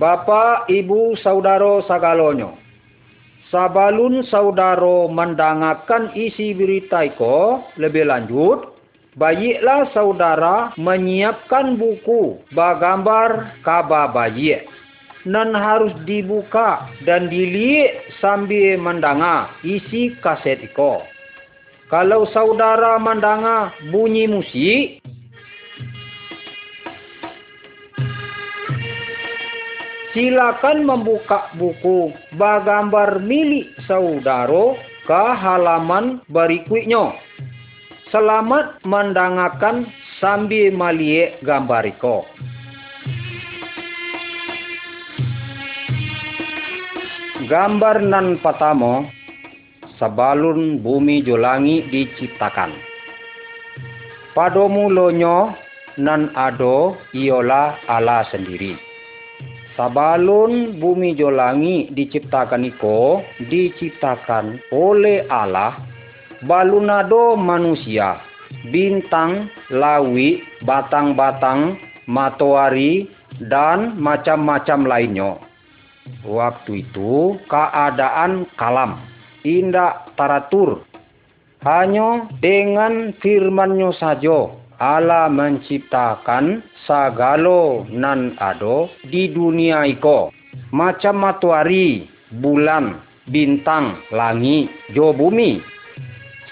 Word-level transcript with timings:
Bapak, 0.00 0.64
Ibu, 0.72 1.20
Saudara 1.20 1.84
sagalonyo. 1.84 2.56
Sabalun 3.52 4.24
saudara 4.30 5.10
mendengarkan 5.10 6.14
isi 6.14 6.54
berita 6.54 7.02
iko 7.02 7.66
lebih 7.76 8.06
lanjut, 8.06 8.78
baiklah 9.18 9.90
saudara 9.90 10.70
menyiapkan 10.78 11.74
buku 11.74 12.38
bagambar 12.54 13.58
kabar 13.66 14.14
bayi 14.14 14.62
dan 15.26 15.50
harus 15.52 15.90
dibuka 16.06 16.86
dan 17.02 17.26
dilihat 17.26 18.06
sambil 18.22 18.78
mendengar 18.78 19.50
isi 19.66 20.14
kaset 20.22 20.62
iko. 20.62 21.02
Kalau 21.90 22.24
saudara 22.30 23.02
mendengar 23.02 23.74
bunyi 23.90 24.30
musik, 24.30 25.02
silakan 30.10 30.86
membuka 30.86 31.50
buku 31.54 32.10
bagambar 32.34 33.22
milik 33.22 33.70
saudara 33.86 34.74
ke 35.06 35.24
halaman 35.38 36.22
berikutnya. 36.30 37.14
Selamat 38.10 38.82
mendengarkan 38.82 39.86
sambil 40.18 40.74
melihat 40.74 41.38
gambar 41.46 41.86
itu. 41.86 42.26
Gambar 47.46 48.02
nan 48.02 48.38
pertama 48.42 49.06
sebelum 49.98 50.82
bumi 50.82 51.22
jolangi 51.22 51.86
diciptakan. 51.90 52.74
Pada 54.34 54.66
mulanya 54.70 55.54
nan 55.98 56.30
ado 56.34 56.94
ialah 57.14 57.78
Allah 57.90 58.26
sendiri. 58.30 58.89
Sabalun 59.80 60.76
bumi 60.76 61.16
jolangi 61.16 61.88
diciptakan 61.96 62.68
iko, 62.68 63.24
diciptakan 63.48 64.60
oleh 64.76 65.24
Allah, 65.32 65.80
balunado 66.44 67.32
manusia, 67.32 68.20
bintang, 68.68 69.48
lawi, 69.72 70.44
batang-batang, 70.68 71.80
matahari, 72.04 73.08
dan 73.48 73.96
macam-macam 73.96 74.84
lainnya. 74.84 75.40
Waktu 76.28 76.84
itu 76.84 77.40
keadaan 77.48 78.52
kalam, 78.60 79.00
indah 79.48 80.12
taratur. 80.12 80.84
Hanya 81.64 82.28
dengan 82.44 83.16
firmannya 83.24 83.96
saja 83.96 84.44
Allah 84.80 85.28
menciptakan 85.28 86.64
sagalo 86.88 87.84
nan 87.92 88.32
ado 88.40 88.88
di 89.12 89.28
dunia 89.28 89.84
iko. 89.84 90.32
Macam 90.72 91.20
matahari, 91.20 92.08
bulan, 92.40 92.96
bintang, 93.28 94.00
langit, 94.08 94.72
jo 94.96 95.12
bumi. 95.12 95.60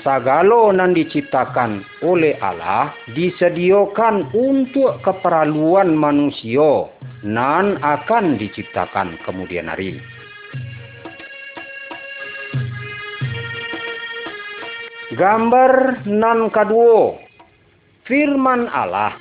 Sagalo 0.04 0.68
nan 0.76 0.92
diciptakan 0.92 1.80
oleh 2.04 2.36
Allah 2.44 2.92
disediakan 3.16 4.28
untuk 4.36 5.00
keperluan 5.00 5.96
manusia 5.96 6.84
nan 7.24 7.80
akan 7.80 8.36
diciptakan 8.36 9.16
kemudian 9.24 9.72
hari. 9.72 9.96
Gambar 15.16 16.04
nan 16.04 16.52
kedua 16.52 17.27
firman 18.08 18.66
Allah. 18.72 19.20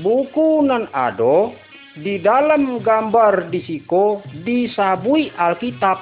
Buku 0.00 0.62
nan 0.62 0.86
ado 0.94 1.52
di 1.98 2.22
dalam 2.22 2.78
gambar 2.80 3.50
disiko 3.50 4.22
disabui 4.46 5.34
Alkitab. 5.34 5.98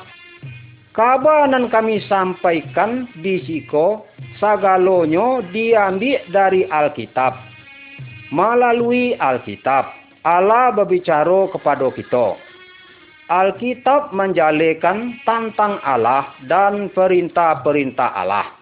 Kabar 0.93 1.49
nan 1.49 1.73
kami 1.73 2.05
sampaikan 2.05 3.09
disiko 3.25 4.05
sagalonyo 4.37 5.41
diambil 5.49 6.21
dari 6.29 6.69
Alkitab. 6.69 7.33
Melalui 8.33 9.17
Alkitab, 9.17 9.93
Allah 10.25 10.73
berbicara 10.73 11.49
kepada 11.53 11.89
kita. 11.93 12.37
Alkitab 13.33 14.13
menjalekan 14.13 15.21
tentang 15.25 15.81
Allah 15.85 16.33
dan 16.45 16.93
perintah-perintah 16.93 18.13
Allah. 18.13 18.62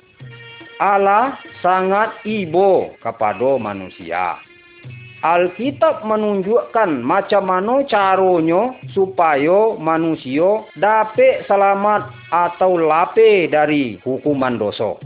Allah 0.81 1.37
sangat 1.61 2.25
ibo 2.25 2.97
kepada 3.05 3.61
manusia. 3.61 4.41
Alkitab 5.21 6.09
menunjukkan 6.09 7.05
macam 7.05 7.45
mana 7.45 7.85
caranya 7.85 8.73
supaya 8.97 9.77
manusia 9.77 10.65
dapat 10.81 11.45
selamat 11.45 12.09
atau 12.33 12.81
lape 12.81 13.45
dari 13.53 14.01
hukuman 14.01 14.57
dosa. 14.57 14.97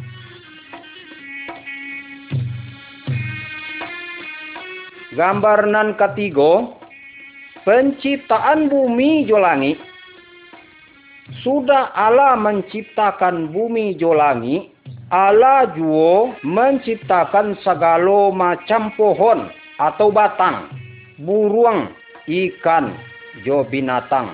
Gambar 5.19 5.67
nan 5.67 5.99
ketiga, 5.99 6.71
penciptaan 7.67 8.71
bumi 8.71 9.27
jolangi. 9.27 9.75
Sudah 11.43 11.91
Allah 11.91 12.39
menciptakan 12.39 13.51
bumi 13.51 13.99
jolangi, 13.99 14.74
Allah 15.12 15.69
juga 15.76 16.32
menciptakan 16.41 17.60
segala 17.60 18.32
macam 18.32 18.88
pohon 18.97 19.53
atau 19.76 20.09
batang, 20.09 20.72
burung, 21.20 21.92
ikan, 22.25 22.97
jo 23.44 23.69
binatang. 23.69 24.32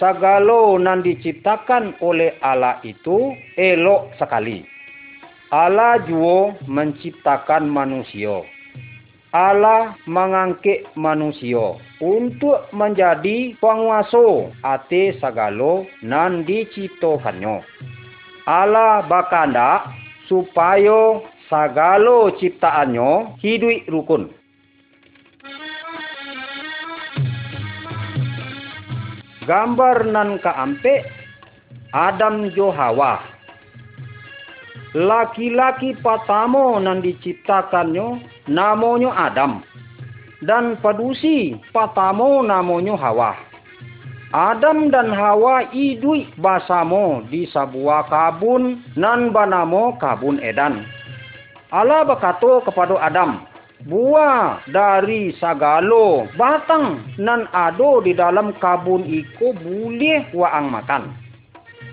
Segala 0.00 0.78
yang 0.78 1.04
diciptakan 1.04 1.98
oleh 2.00 2.38
Allah 2.40 2.80
itu 2.86 3.34
elok 3.58 4.14
sekali. 4.16 4.64
Allah 5.52 6.00
juga 6.06 6.56
menciptakan 6.64 7.68
manusia. 7.68 8.46
Allah 9.36 9.92
mengangkat 10.08 10.88
manusia 10.96 11.76
untuk 12.00 12.64
menjadi 12.72 13.52
penguasa 13.60 14.48
atas 14.64 15.20
segala 15.20 15.84
yang 16.00 16.48
diciptakannya. 16.48 17.60
Allah 18.48 19.04
bakanda 19.04 19.92
supaya 20.24 21.20
sagalo 21.52 22.32
ciptaannya 22.40 23.36
hidup 23.44 23.84
rukun. 23.92 24.32
Gambar 29.44 30.08
nan 30.08 30.40
keempat 30.40 31.04
Adam 31.92 32.48
jo 32.56 32.72
Hawa. 32.72 33.20
Laki-laki 34.96 35.92
pertama 36.00 36.80
nan 36.80 37.04
diciptakannya 37.04 38.24
namanya 38.48 39.12
Adam. 39.28 39.60
Dan 40.40 40.80
padusi 40.80 41.52
pertama 41.68 42.40
namanya 42.40 42.96
Hawa. 42.96 43.47
Adam 44.28 44.92
dan 44.92 45.08
Hawa 45.08 45.72
hidup 45.72 46.28
bersama 46.36 47.24
di 47.32 47.48
sebuah 47.48 48.12
kabun 48.12 48.76
nan 48.92 49.32
bernama 49.32 49.96
kabun 49.96 50.36
Edan. 50.44 50.84
Allah 51.72 52.04
berkata 52.04 52.60
kepada 52.60 53.00
Adam, 53.00 53.48
buah 53.88 54.60
dari 54.68 55.32
sagalo 55.40 56.28
batang 56.36 57.00
nan 57.16 57.48
ado 57.56 58.04
di 58.04 58.12
dalam 58.12 58.52
kabun 58.60 59.08
iko 59.08 59.56
boleh 59.64 60.28
waang 60.36 60.76
makan. 60.76 61.08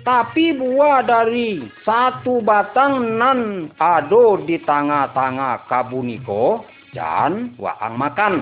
Tapi 0.04 0.60
buah 0.60 1.08
dari 1.08 1.64
satu 1.88 2.44
batang 2.44 3.16
nan 3.16 3.72
ado 3.80 4.44
di 4.44 4.60
tengah-tengah 4.60 5.64
kabun 5.72 6.12
iko 6.12 6.68
jangan 6.92 7.56
waang 7.56 7.96
makan. 7.96 8.34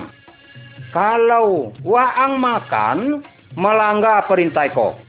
Kalau 0.91 1.75
waang 1.83 2.39
makan, 2.39 3.23
melanggar 3.55 4.27
perintah 4.27 4.67
iko, 4.67 4.99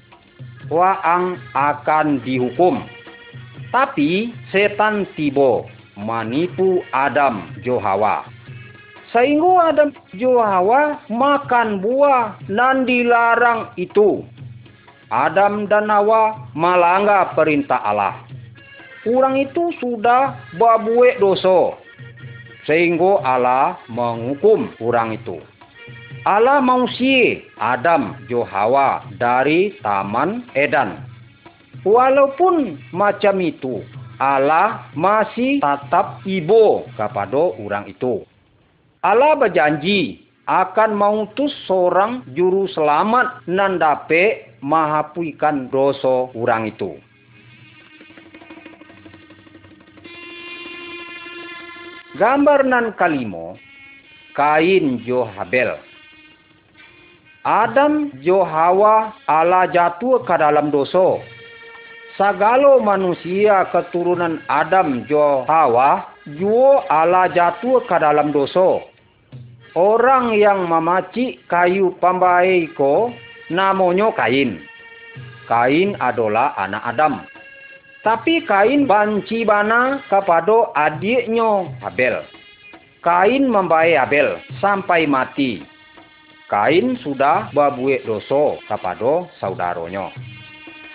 waang 0.71 1.39
akan 1.55 2.23
dihukum. 2.23 2.83
Tapi 3.75 4.33
setan 4.55 5.05
tiba 5.19 5.67
manipu 5.99 6.81
Adam 6.95 7.51
jo 7.61 7.83
Hawa. 7.83 8.25
Sehingga 9.11 9.75
Adam 9.75 9.91
jo 10.15 10.39
Hawa 10.39 11.03
makan 11.11 11.83
buah 11.83 12.39
nan 12.47 12.87
dilarang 12.87 13.75
itu. 13.77 14.23
Adam 15.11 15.71
dan 15.71 15.91
Hawa 15.91 16.51
melanggar 16.55 17.35
perintah 17.39 17.79
Allah. 17.83 18.27
Orang 19.07 19.39
itu 19.39 19.71
sudah 19.79 20.35
berbuat 20.59 21.23
dosa. 21.23 21.79
Sehingga 22.67 23.23
Allah 23.23 23.79
menghukum 23.87 24.75
orang 24.83 25.15
itu. 25.15 25.39
Allah 26.27 26.59
mengusir 26.59 27.47
Adam 27.55 28.19
jo 28.27 28.43
Hawa 28.43 29.07
dari 29.15 29.79
Taman 29.79 30.43
Eden. 30.59 30.99
Walaupun 31.87 32.83
macam 32.91 33.39
itu, 33.39 33.87
Allah 34.19 34.91
masih 34.99 35.63
tetap 35.63 36.27
ibu 36.27 36.83
kepada 36.99 37.55
orang 37.63 37.87
itu. 37.87 38.27
Allah 39.07 39.39
berjanji 39.39 40.27
akan 40.51 40.99
mengutus 40.99 41.55
seorang 41.71 42.27
juru 42.35 42.67
selamat 42.75 43.47
nan 43.47 43.79
dape 43.79 44.51
mahapuikan 44.67 45.71
dosa 45.71 46.27
orang 46.35 46.75
itu. 46.75 46.99
Gambar 52.19 52.67
nan 52.67 52.99
kalimo, 52.99 53.55
Kain 54.35 54.99
jo 55.07 55.23
Habel. 55.23 55.86
Adam 57.47 58.11
jo 58.27 58.43
Hawa 58.43 59.15
ala 59.31 59.71
jatuh 59.71 60.19
ke 60.27 60.35
dalam 60.35 60.75
dosa. 60.75 61.23
Sagalo 62.19 62.83
manusia 62.83 63.71
keturunan 63.71 64.43
Adam 64.51 65.07
jo 65.07 65.47
Hawa 65.47 66.11
juo 66.27 66.83
ala 66.91 67.31
jatuh 67.31 67.87
ke 67.87 67.97
dalam 68.03 68.35
dosa. 68.35 68.83
Orang 69.79 70.35
yang 70.35 70.67
memaci 70.67 71.39
kayu 71.47 71.95
pambai 72.03 72.67
ko 72.75 73.15
namanya 73.47 74.11
Kain. 74.19 74.59
Kain 75.47 75.95
adalah 76.03 76.51
anak 76.59 76.83
Adam. 76.83 77.23
Tapi 78.03 78.43
Kain 78.43 78.91
banci 78.91 79.47
bana 79.47 80.03
kepada 80.11 80.75
adiknya 80.75 81.71
Abel. 81.79 82.27
Kain 83.07 83.47
membaik 83.47 84.03
Abel 84.03 84.43
sampai 84.59 85.07
mati. 85.07 85.76
Kain 86.47 86.95
sudah 87.03 87.51
berbuat 87.51 88.07
dosa 88.07 88.63
kepada 88.71 89.27
saudaranya. 89.43 90.15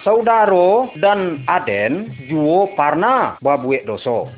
Saudaro 0.02 0.90
dan 1.04 1.44
Aden 1.46 2.10
juga 2.26 2.72
pernah 2.74 3.22
berbuat 3.44 3.84
dosa. 3.84 4.32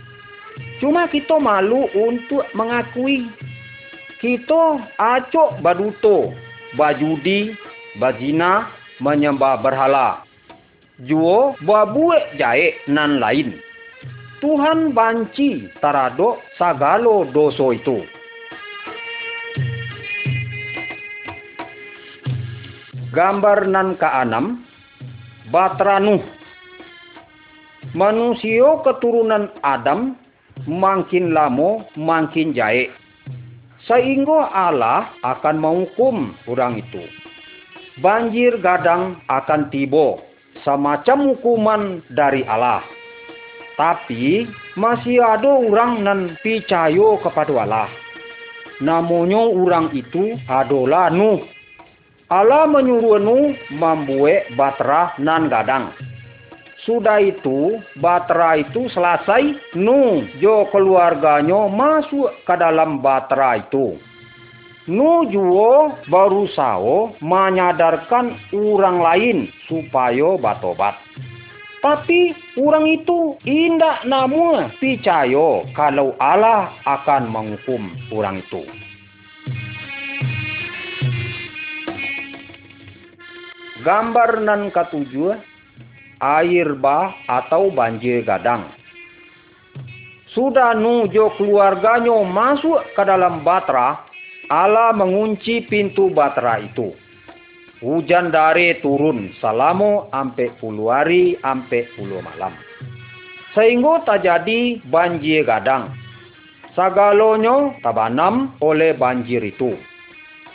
Cuma 0.81 1.07
kita 1.07 1.37
malu 1.39 1.87
untuk 1.93 2.43
mengakui 2.57 3.29
kita 4.23 4.79
acok 4.97 5.59
baduto, 5.59 6.31
bajudi, 6.79 7.53
bazina, 7.99 8.71
menyembah 9.03 9.59
berhala. 9.59 10.23
Juo 11.03 11.59
babuek 11.67 12.39
jae 12.39 12.79
nan 12.87 13.19
lain. 13.19 13.59
Tuhan 14.39 14.95
banci 14.95 15.67
tarado 15.83 16.39
sagalo 16.55 17.27
doso 17.35 17.75
itu. 17.75 18.03
Gambar 23.13 23.69
nan 23.69 23.93
keenam, 24.01 24.65
Batra 25.53 26.01
Nuh. 26.01 26.25
Manusia 27.93 28.81
keturunan 28.81 29.53
Adam 29.61 30.17
makin 30.65 31.29
lama 31.29 31.85
makin 31.93 32.57
jae 32.57 32.89
sehingga 33.85 34.49
Allah 34.49 35.13
akan 35.21 35.55
menghukum 35.61 36.33
orang 36.49 36.81
itu. 36.81 37.05
Banjir 38.01 38.57
gadang 38.65 39.21
akan 39.29 39.69
tiba, 39.69 40.17
semacam 40.65 41.37
hukuman 41.37 42.01
dari 42.17 42.41
Allah. 42.49 42.81
Tapi 43.77 44.49
masih 44.73 45.21
ada 45.21 45.53
orang 45.53 46.01
nan 46.01 46.19
percaya 46.41 47.21
kepada 47.21 47.53
Allah. 47.61 47.89
Namanya 48.81 49.45
orang 49.53 49.93
itu 49.93 50.33
adalah 50.49 51.13
Nuh. 51.13 51.45
Allah 52.33 52.65
menyuruh 52.65 53.21
Nuh 53.21 53.53
membuat 53.69 54.49
batra 54.57 55.13
nan 55.21 55.53
gadang. 55.53 55.93
Sudah 56.81 57.21
itu, 57.21 57.77
batra 58.01 58.57
itu 58.57 58.89
selesai, 58.89 59.53
Nu 59.77 60.25
jo 60.41 60.65
keluarganya 60.73 61.69
masuk 61.69 62.33
ke 62.41 62.57
dalam 62.57 63.05
batra 63.05 63.61
itu. 63.61 64.01
Nu 64.89 65.29
juo 65.29 65.93
berusaha 66.09 67.13
menyadarkan 67.21 68.35
orang 68.49 68.97
lain 68.97 69.37
supaya 69.69 70.33
batobat. 70.41 70.97
Tapi 71.85 72.33
orang 72.57 72.89
itu 72.89 73.37
indah 73.45 74.09
namun 74.09 74.73
percaya 74.81 75.61
kalau 75.77 76.17
Allah 76.17 76.73
akan 76.89 77.29
menghukum 77.29 77.93
orang 78.09 78.41
itu. 78.41 78.65
Gambar 83.83 84.39
nan 84.39 84.71
ketujuh 84.71 85.35
air 86.23 86.69
bah 86.79 87.11
atau 87.27 87.67
banjir 87.67 88.23
gadang. 88.23 88.71
Sudah 90.31 90.73
nujo 90.73 91.35
keluarganya 91.35 92.15
masuk 92.25 92.79
ke 92.95 93.03
dalam 93.03 93.43
batra, 93.43 94.01
Allah 94.49 94.95
mengunci 94.95 95.67
pintu 95.67 96.09
batra 96.09 96.63
itu. 96.63 96.95
Hujan 97.83 98.31
dari 98.31 98.79
turun 98.79 99.35
selama 99.43 100.07
ampe 100.15 100.55
puluh 100.57 100.87
hari 100.87 101.35
ampe 101.43 101.91
puluh 101.99 102.23
malam. 102.23 102.55
Sehingga 103.51 104.07
terjadi 104.07 104.79
banjir 104.87 105.43
gadang. 105.43 105.91
Sagalonyo 106.73 107.77
tabanam 107.83 108.55
oleh 108.63 108.95
banjir 108.95 109.43
itu. 109.43 109.75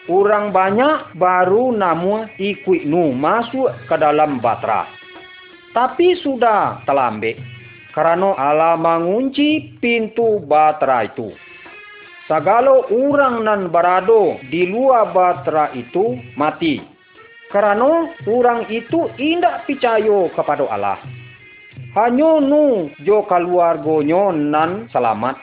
Orang 0.09 0.57
banyak 0.57 1.21
baru 1.21 1.71
namu 1.77 2.25
ikut 2.41 2.89
nu 2.89 3.13
masuk 3.13 3.69
ke 3.85 3.95
dalam 4.01 4.41
batra 4.41 4.89
tapi 5.79 6.17
sudah 6.25 6.83
terlambat 6.89 7.39
karena 7.95 8.35
Allah 8.35 8.75
mengunci 8.75 9.79
pintu 9.79 10.43
batra 10.43 11.07
itu. 11.07 11.31
Segala 12.27 12.85
orang 12.93 13.47
nan 13.47 13.61
berada 13.73 14.37
di 14.53 14.69
luar 14.69 15.15
batra 15.15 15.73
itu 15.73 16.19
mati. 16.37 16.83
Karena 17.49 18.13
orang 18.29 18.69
itu 18.69 19.09
tidak 19.17 19.65
percaya 19.65 20.29
kepada 20.37 20.69
Allah. 20.69 21.01
Hanya 21.97 22.37
nu 22.45 22.93
jo 23.07 23.25
keluarganya 23.25 24.37
nan 24.37 24.71
selamat. 24.93 25.41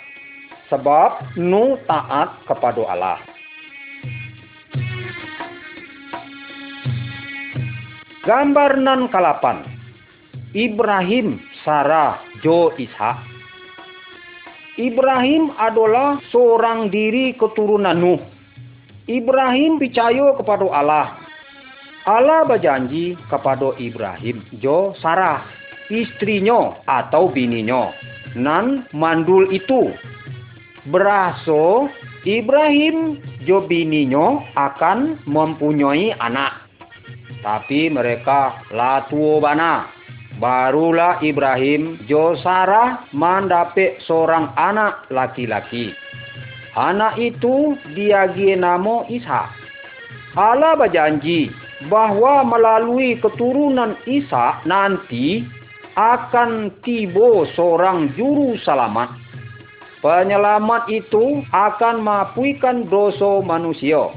Sebab 0.69 1.37
nu 1.41 1.81
taat 1.89 2.45
kepada 2.45 2.85
Allah. 2.85 3.17
Gambar 8.25 8.81
nan 8.81 9.05
kalapan. 9.13 9.61
Ibrahim, 10.57 11.37
Sarah, 11.61 12.17
Jo 12.41 12.73
Ishak. 12.73 13.21
Ibrahim 14.81 15.53
adalah 15.61 16.17
seorang 16.33 16.89
diri 16.89 17.37
keturunan 17.37 17.93
Nuh. 17.93 18.17
Ibrahim 19.05 19.77
percaya 19.77 20.33
kepada 20.41 20.65
Allah. 20.73 21.21
Allah 22.09 22.49
berjanji 22.49 23.13
kepada 23.29 23.77
Ibrahim, 23.77 24.41
Jo 24.57 24.97
Sarah, 24.97 25.45
istrinya 25.93 26.81
atau 26.89 27.29
bininya. 27.29 27.93
Nan 28.33 28.89
mandul 28.89 29.53
itu. 29.53 29.93
Berasa 30.89 31.85
Ibrahim 32.25 33.21
jo 33.45 33.61
bininya 33.69 34.41
akan 34.57 35.21
mempunyai 35.29 36.17
anak. 36.17 36.64
Tapi 37.43 37.91
mereka 37.91 38.63
lah 38.71 39.07
tua 39.09 39.43
bana 39.43 39.95
Barulah 40.35 41.23
Ibrahim 41.23 41.95
jo 42.11 42.35
Sarah 42.43 43.07
mendapat 43.15 44.03
seorang 44.03 44.51
anak 44.59 45.07
laki-laki. 45.07 45.95
Anak 46.75 47.15
itu 47.15 47.79
dia 47.95 48.27
nama 48.59 49.07
Ishak. 49.07 49.47
Allah 50.35 50.75
berjanji 50.75 51.47
bahwa 51.87 52.43
melalui 52.43 53.15
keturunan 53.23 53.95
Ishak 54.03 54.67
nanti 54.67 55.47
akan 55.95 56.75
tiba 56.83 57.47
seorang 57.55 58.11
juru 58.19 58.59
selamat. 58.59 59.15
Penyelamat 60.03 60.91
itu 60.91 61.47
akan 61.55 62.03
mapuikan 62.03 62.91
dosa 62.91 63.39
manusia, 63.39 64.11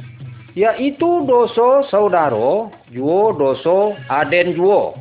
yaitu 0.57 1.25
dosa 1.29 1.85
saudara, 1.93 2.73
juo 2.89 3.33
dosa 3.37 3.97
aden 4.09 4.57
juo. 4.57 4.97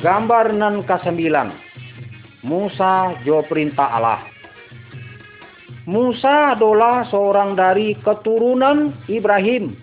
Gambar 0.00 0.56
nan 0.56 0.80
kesembilan. 0.88 1.52
Musa 2.40 3.20
jo 3.20 3.44
perintah 3.44 4.00
Allah. 4.00 4.24
Musa 5.84 6.56
adalah 6.56 7.04
seorang 7.12 7.52
dari 7.52 7.92
keturunan 8.00 8.96
Ibrahim. 9.12 9.76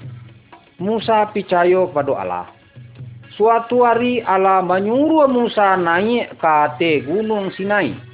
Musa 0.81 1.29
percaya 1.29 1.85
kepada 1.85 2.13
Allah. 2.17 2.45
Suatu 3.37 3.85
hari 3.85 4.25
Allah 4.25 4.65
menyuruh 4.65 5.29
Musa 5.29 5.77
naik 5.77 6.33
ke 6.41 7.05
gunung 7.05 7.53
Sinai. 7.53 8.06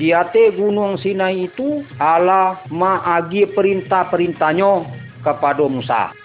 Di 0.00 0.16
atas 0.16 0.56
gunung 0.56 0.96
Sinai 0.96 1.44
itu 1.44 1.84
Allah 2.00 2.56
mengagi 2.72 3.44
perintah-perintahnya 3.52 4.88
kepada 5.20 5.68
Musa. 5.68 6.16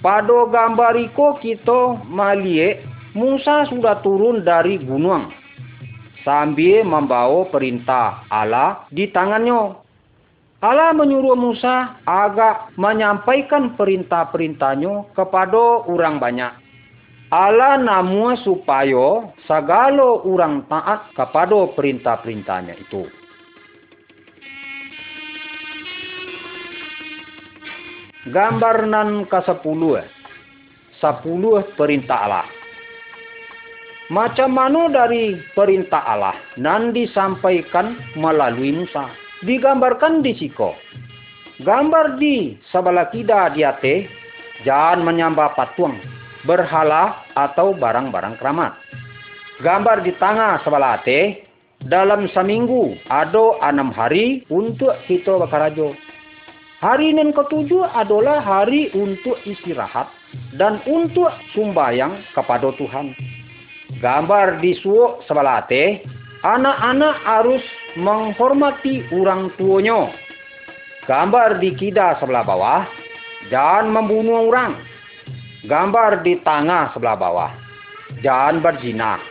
Pada 0.00 0.48
gambar 0.48 0.96
itu 0.96 1.26
kita 1.44 2.00
melihat 2.08 2.80
Musa 3.12 3.68
sudah 3.68 4.00
turun 4.00 4.40
dari 4.40 4.80
gunung. 4.80 5.28
sambil 6.22 6.86
membawa 6.86 7.46
perintah 7.50 8.22
Allah 8.30 8.86
di 8.94 9.10
tangannya. 9.10 9.74
Allah 10.62 10.94
menyuruh 10.94 11.34
Musa 11.34 11.98
agar 12.06 12.70
menyampaikan 12.78 13.74
perintah-perintahnya 13.74 15.10
kepada 15.10 15.82
orang 15.90 16.22
banyak. 16.22 16.54
Allah 17.32 17.80
namu 17.80 18.36
supaya 18.44 19.24
segala 19.48 20.20
orang 20.20 20.68
taat 20.68 21.08
kepada 21.16 21.64
perintah-perintahnya 21.72 22.76
itu. 22.76 23.08
Gambar 28.28 28.84
nan 28.84 29.24
ke-10. 29.32 29.82
10 31.00 31.80
perintah 31.80 32.18
Allah. 32.28 32.46
Macam 34.12 34.52
mana 34.52 34.92
dari 34.92 35.40
perintah 35.56 36.04
Allah 36.04 36.36
nan 36.60 36.92
disampaikan 36.92 37.96
melalui 38.12 38.76
Musa? 38.76 39.08
Digambarkan 39.40 40.20
di 40.20 40.36
siko. 40.36 40.76
Gambar 41.64 42.20
di 42.20 42.60
sebelah 42.68 43.08
kida 43.08 43.56
diate, 43.56 44.04
jangan 44.68 45.00
menyembah 45.00 45.56
patung, 45.56 45.96
berhala 46.46 47.21
atau 47.34 47.76
barang-barang 47.76 48.38
keramat. 48.40 48.76
Gambar 49.62 50.02
di 50.02 50.12
tengah 50.18 50.58
sebelah 50.66 50.98
dalam 51.86 52.30
seminggu 52.30 52.94
ada 53.10 53.58
enam 53.62 53.90
hari 53.90 54.46
untuk 54.50 54.94
kita 55.10 55.38
berkarajo. 55.38 55.94
Hari 56.82 57.14
yang 57.14 57.30
ketujuh 57.30 57.86
adalah 57.94 58.42
hari 58.42 58.90
untuk 58.90 59.38
istirahat 59.46 60.10
dan 60.58 60.82
untuk 60.90 61.30
sumbayang 61.54 62.18
kepada 62.34 62.74
Tuhan. 62.74 63.14
Gambar 64.02 64.58
di 64.58 64.74
suuk 64.82 65.22
sebelah 65.30 65.62
anak-anak 66.42 67.14
harus 67.22 67.62
menghormati 67.94 69.06
orang 69.14 69.54
tuanya. 69.54 70.10
Gambar 71.06 71.62
di 71.62 71.70
kida 71.74 72.18
sebelah 72.18 72.42
bawah, 72.42 72.82
jangan 73.50 73.90
membunuh 73.90 74.50
orang. 74.50 74.78
Gambar 75.62 76.26
di 76.26 76.42
tengah 76.42 76.90
sebelah 76.90 77.14
bawah, 77.14 77.54
jangan 78.18 78.58
berzina. 78.58 79.22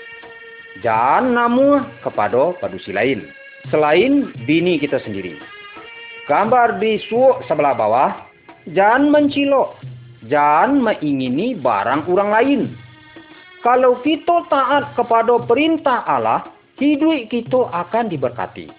Jangan 0.80 1.36
namu 1.36 1.84
kepada 2.00 2.56
padusi 2.56 2.96
lain, 2.96 3.28
selain 3.68 4.32
bini 4.48 4.80
kita 4.80 5.04
sendiri. 5.04 5.36
Gambar 6.32 6.80
di 6.80 7.04
suuk 7.12 7.44
sebelah 7.52 7.76
bawah, 7.76 8.16
jangan 8.72 9.12
mencilok, 9.12 9.76
jangan 10.32 10.80
mengingini 10.80 11.52
barang 11.60 12.08
orang 12.08 12.32
lain. 12.32 12.62
Kalau 13.60 14.00
kita 14.00 14.48
taat 14.48 14.96
kepada 14.96 15.36
perintah 15.44 16.08
Allah, 16.08 16.48
hidup 16.80 17.28
kita 17.28 17.68
akan 17.76 18.08
diberkati. 18.08 18.72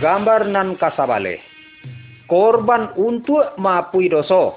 Gambar 0.00 0.48
nan 0.48 0.80
kasabale. 0.80 1.57
Korban 2.28 2.92
untuk 3.00 3.56
maafui 3.56 4.12
dosa. 4.12 4.52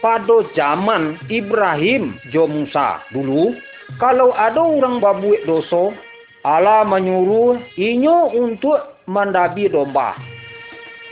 Pada 0.00 0.48
zaman 0.56 1.20
Ibrahim 1.28 2.16
jo 2.32 2.48
Musa 2.48 3.04
dulu, 3.12 3.52
kalau 4.00 4.32
ada 4.32 4.60
orang 4.60 4.96
babuik 4.96 5.44
dosa, 5.44 5.92
Allah 6.40 6.88
menyuruh 6.88 7.60
inyo 7.76 8.32
untuk 8.32 8.80
mendabi 9.04 9.68
domba. 9.68 10.16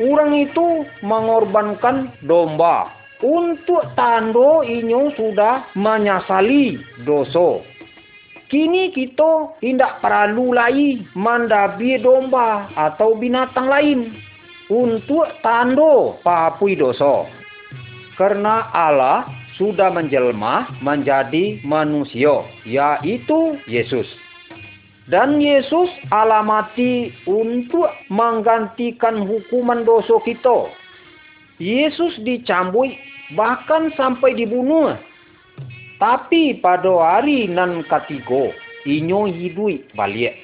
Orang 0.00 0.34
itu 0.34 0.88
mengorbankan 1.04 2.10
domba 2.26 2.90
untuk 3.22 3.84
tando 3.94 4.64
inyo 4.64 5.12
sudah 5.14 5.68
menyesali 5.76 6.80
dosa. 7.04 7.62
Kini 8.48 8.92
kita 8.94 9.58
tidak 9.58 9.98
perlu 9.98 10.54
lagi 10.54 11.02
mendabi 11.12 11.98
domba 11.98 12.70
atau 12.78 13.18
binatang 13.18 13.66
lain 13.66 14.14
untuk 14.72 15.28
tando 15.44 16.16
papui 16.24 16.76
dosa. 16.78 17.28
Karena 18.14 18.70
Allah 18.70 19.26
sudah 19.58 19.90
menjelma 19.90 20.70
menjadi 20.82 21.62
manusia, 21.66 22.42
yaitu 22.66 23.58
Yesus. 23.66 24.06
Dan 25.04 25.36
Yesus 25.36 25.92
alamati 26.08 27.12
untuk 27.28 27.92
menggantikan 28.08 29.28
hukuman 29.28 29.84
dosa 29.84 30.16
kita. 30.24 30.72
Yesus 31.60 32.16
dicambui 32.24 32.96
bahkan 33.36 33.92
sampai 33.94 34.32
dibunuh. 34.32 34.96
Tapi 36.00 36.58
pada 36.58 36.90
hari 36.98 37.46
nan 37.46 37.84
ketiga, 37.86 38.50
inyo 38.88 39.28
hidup 39.30 39.84
balik. 39.94 40.43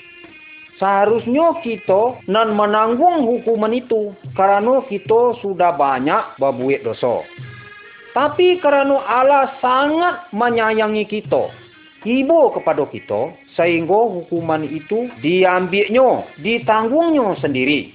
Seharusnya 0.81 1.61
kita 1.61 2.25
nan 2.25 2.57
menanggung 2.57 3.29
hukuman 3.29 3.69
itu 3.69 4.17
karena 4.33 4.81
kita 4.89 5.37
sudah 5.45 5.77
banyak 5.77 6.41
berbuat 6.41 6.89
dosa. 6.89 7.21
Tapi 8.17 8.59
karena 8.65 8.97
Allah 9.05 9.53
sangat 9.61 10.33
menyayangi 10.33 11.05
kita, 11.05 11.53
hibo 12.01 12.49
kepada 12.57 12.89
kita, 12.89 13.29
sehingga 13.55 14.25
hukuman 14.25 14.65
itu 14.65 15.13
diambilnya, 15.21 16.25
ditanggungnya 16.41 17.37
sendiri. 17.45 17.93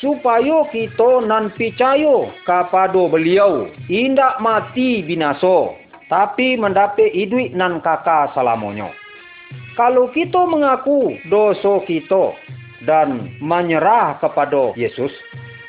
Supaya 0.00 0.64
kita 0.72 1.28
nan 1.28 1.52
percaya 1.52 2.32
kepada 2.48 3.02
beliau, 3.12 3.68
tidak 3.84 4.40
mati 4.40 5.04
binasa, 5.04 5.76
tapi 6.08 6.56
mendapat 6.56 7.12
hidup 7.12 7.52
nan 7.52 7.84
kakak 7.84 8.32
selamanya. 8.32 8.88
Kalau 9.78 10.12
kita 10.12 10.44
mengaku 10.44 11.16
dosa 11.30 11.80
kita 11.88 12.36
dan 12.84 13.32
menyerah 13.40 14.18
kepada 14.20 14.76
Yesus, 14.76 15.12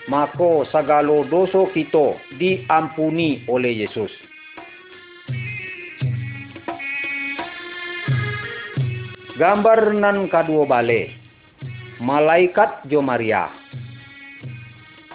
maka 0.10 0.68
segala 0.74 1.24
dosa 1.30 1.70
kita 1.72 2.20
diampuni 2.36 3.46
oleh 3.48 3.86
Yesus. 3.86 4.12
Gambar 9.40 9.98
nan 9.98 10.30
kadua 10.30 10.70
bale. 10.70 11.18
Malaikat 11.98 12.86
Jo 12.90 13.02
Maria. 13.02 13.50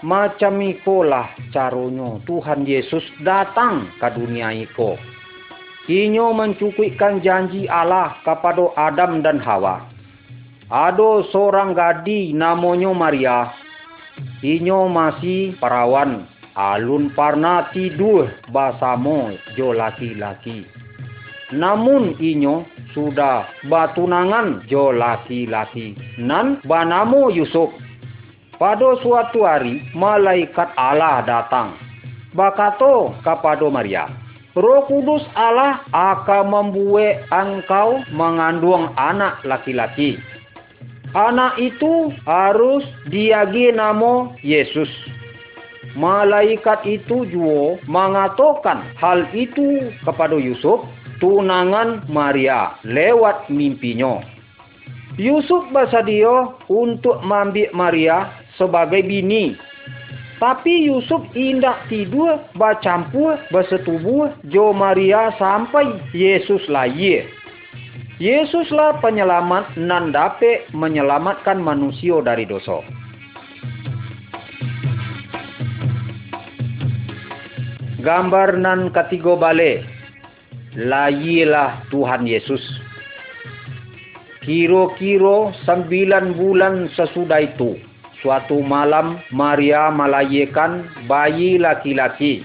Macam 0.03 0.59
ikolah 0.63 1.31
caranya 1.55 2.19
Tuhan 2.27 2.67
Yesus 2.67 3.07
datang 3.23 3.91
ke 4.03 4.09
dunia 4.15 4.51
iko. 4.55 4.99
Inyo 5.87 6.35
mencukupkan 6.35 7.23
janji 7.23 7.71
Allah 7.71 8.19
kepada 8.27 8.75
Adam 8.75 9.23
dan 9.23 9.39
Hawa. 9.39 9.87
Ada 10.67 11.31
seorang 11.31 11.79
gadi 11.79 12.35
namanya 12.35 12.91
Maria. 12.91 13.55
Inyo 14.43 14.91
masih 14.91 15.55
perawan. 15.63 16.27
Alun 16.59 17.15
parna 17.15 17.71
tidur 17.71 18.27
basamo 18.51 19.31
jo 19.55 19.71
laki-laki. 19.71 20.67
Namun 21.55 22.19
inyo 22.19 22.67
sudah 22.91 23.47
batunangan 23.71 24.67
jo 24.67 24.91
laki-laki. 24.91 25.95
Nan 26.19 26.59
banamo 26.67 27.31
Yusuf. 27.31 27.71
Pada 28.59 28.99
suatu 29.07 29.47
hari, 29.47 29.87
malaikat 29.95 30.75
Allah 30.75 31.23
datang. 31.23 31.79
Bakato 32.35 33.15
kepada 33.23 33.71
Maria. 33.71 34.26
Roh 34.57 34.89
Kudus 34.89 35.21
Allah 35.37 35.85
akan 35.93 36.49
membuat 36.49 37.29
engkau 37.29 38.01
mengandung 38.09 38.89
anak 38.97 39.45
laki-laki. 39.45 40.17
Anak 41.13 41.61
itu 41.61 42.09
harus 42.25 42.81
diagi 43.13 43.69
nama 43.77 44.33
Yesus. 44.41 44.89
Malaikat 45.93 46.89
itu 46.89 47.29
juga 47.29 47.77
mengatakan 47.85 48.97
hal 48.97 49.29
itu 49.37 49.93
kepada 50.09 50.41
Yusuf, 50.41 50.89
tunangan 51.21 52.09
Maria, 52.09 52.81
lewat 52.81 53.53
mimpinya. 53.53 54.25
Yusuf 55.21 55.69
bersedia 55.69 56.53
untuk 56.73 57.21
mengambil 57.21 57.69
Maria 57.77 58.33
sebagai 58.57 59.05
bini. 59.05 59.57
Tapi 60.37 60.85
Yusuf 60.85 61.25
indak 61.33 61.89
tidur 61.89 62.37
bercampur 62.61 63.41
bersetubuh 63.49 64.29
Jo 64.53 64.77
Maria 64.77 65.33
sampai 65.41 65.97
Yesus 66.13 66.61
lahir. 66.69 67.25
Yesuslah 68.21 69.01
penyelamat 69.01 69.77
nan 69.81 70.13
dapat 70.13 70.69
menyelamatkan 70.77 71.61
manusia 71.61 72.21
dari 72.21 72.45
dosa. 72.45 72.85
Gambar 78.05 78.61
nan 78.61 78.93
ketiga 78.93 79.41
balik. 79.41 79.89
Layilah 80.77 81.81
Tuhan 81.89 82.29
Yesus. 82.29 82.61
Kiro-kiro 84.45 85.57
sembilan 85.65 86.37
bulan 86.37 86.93
sesudah 86.93 87.41
itu. 87.41 87.86
Suatu 88.25 88.65
malam 88.65 89.21
Maria 89.29 89.93
melahirkan 89.93 90.89
bayi 91.05 91.61
laki-laki. 91.61 92.41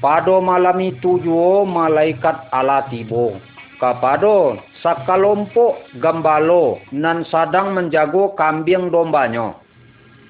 Pada 0.00 0.38
malam 0.38 0.78
itu 0.80 1.20
juga 1.20 1.66
malaikat 1.68 2.48
Allah 2.54 2.86
tibo. 2.88 3.36
Kepada 3.78 4.58
sakalompok 4.82 5.78
gambalo 6.02 6.82
nan 6.90 7.22
sadang 7.28 7.74
menjago 7.74 8.34
kambing 8.34 8.90
dombanya. 8.90 9.54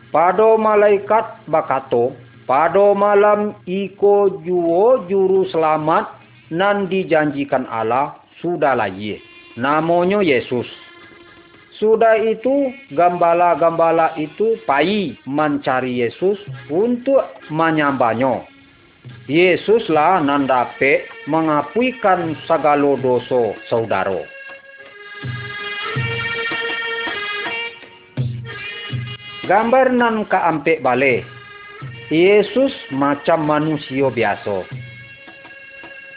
Pada 0.09 0.57
malaikat 0.57 1.49
bakato, 1.49 2.17
pada 2.49 2.97
malam 2.97 3.57
iko 3.69 4.41
juo 4.41 5.05
juru 5.05 5.49
selamat 5.53 6.09
nan 6.49 6.89
dijanjikan 6.89 7.69
Allah 7.69 8.17
sudah 8.41 8.73
lagi. 8.73 9.21
Namanya 9.61 10.25
Yesus. 10.25 10.88
Sudah 11.79 12.19
itu 12.19 12.75
gambala-gambala 12.91 14.19
itu 14.19 14.59
pai 14.67 15.15
mencari 15.23 16.03
Yesus 16.03 16.35
untuk 16.67 17.23
menyambanya. 17.55 18.43
Yesuslah 19.31 20.19
nan 20.27 20.51
dapat 20.51 21.07
mengapuikan 21.31 22.35
segala 22.51 22.99
dosa 22.99 23.55
saudara. 23.71 24.27
Gambar 29.47 29.95
nan 29.95 30.27
keampe 30.27 30.83
balik. 30.83 31.23
Yesus 32.11 32.75
macam 32.91 33.47
manusia 33.47 34.11
biasa. 34.11 34.67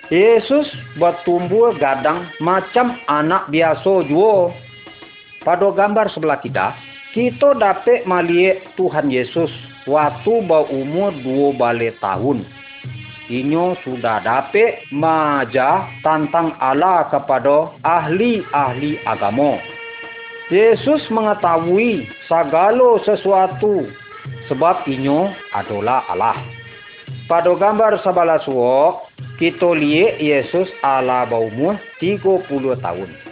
Yesus 0.10 0.68
bertumbuh 0.98 1.78
gadang 1.78 2.28
macam 2.42 2.98
anak 3.08 3.48
biasa 3.54 4.10
juga. 4.10 4.52
Pada 5.42 5.74
gambar 5.74 6.06
sebelah 6.14 6.38
kita, 6.38 6.78
kita 7.18 7.58
dapat 7.58 8.06
melihat 8.06 8.62
Tuhan 8.78 9.10
Yesus 9.10 9.50
waktu 9.90 10.46
berumur 10.46 11.10
dua 11.26 11.50
balik 11.58 11.98
tahun. 11.98 12.46
Inyo 13.26 13.74
sudah 13.82 14.22
dapat 14.22 14.86
maja 14.94 15.90
tentang 16.06 16.54
Allah 16.62 17.10
kepada 17.10 17.74
ahli-ahli 17.82 19.02
agama. 19.02 19.58
Yesus 20.54 21.10
mengetahui 21.10 22.06
segala 22.30 23.02
sesuatu 23.02 23.90
sebab 24.46 24.86
inyo 24.86 25.32
adalah 25.58 26.06
Allah. 26.06 26.38
Pada 27.26 27.50
gambar 27.58 27.98
sebelah 28.06 28.46
suok, 28.46 29.10
kita 29.42 29.74
lihat 29.74 30.22
Yesus 30.22 30.70
Allah 30.86 31.26
berumur 31.26 31.82
30 31.98 32.46
tahun. 32.78 33.31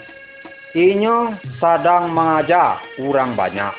Inyo 0.77 1.33
sedang 1.57 2.13
mengajar 2.13 2.77
orang 3.01 3.33
banyak. 3.33 3.73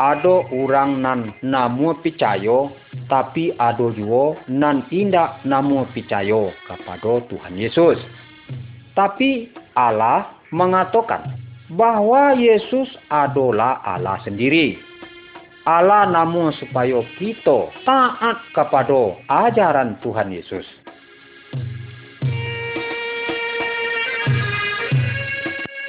Ada 0.00 0.48
orang 0.48 1.04
nan 1.04 1.20
namu 1.44 1.92
percaya, 2.00 2.72
tapi 3.12 3.52
ada 3.60 3.92
juga 3.92 4.40
nan 4.48 4.80
tidak 4.88 5.44
namu 5.44 5.84
percaya 5.92 6.48
kepada 6.64 7.20
Tuhan 7.28 7.52
Yesus. 7.52 8.00
Tapi 8.96 9.52
Allah 9.76 10.32
mengatakan 10.56 11.36
bahwa 11.68 12.32
Yesus 12.32 12.88
adalah 13.12 13.84
Allah 13.84 14.16
sendiri. 14.24 14.80
Allah 15.68 16.08
namun 16.08 16.56
supaya 16.56 17.04
kita 17.20 17.68
taat 17.84 18.40
kepada 18.56 19.20
ajaran 19.28 20.00
Tuhan 20.00 20.32
Yesus. 20.32 20.64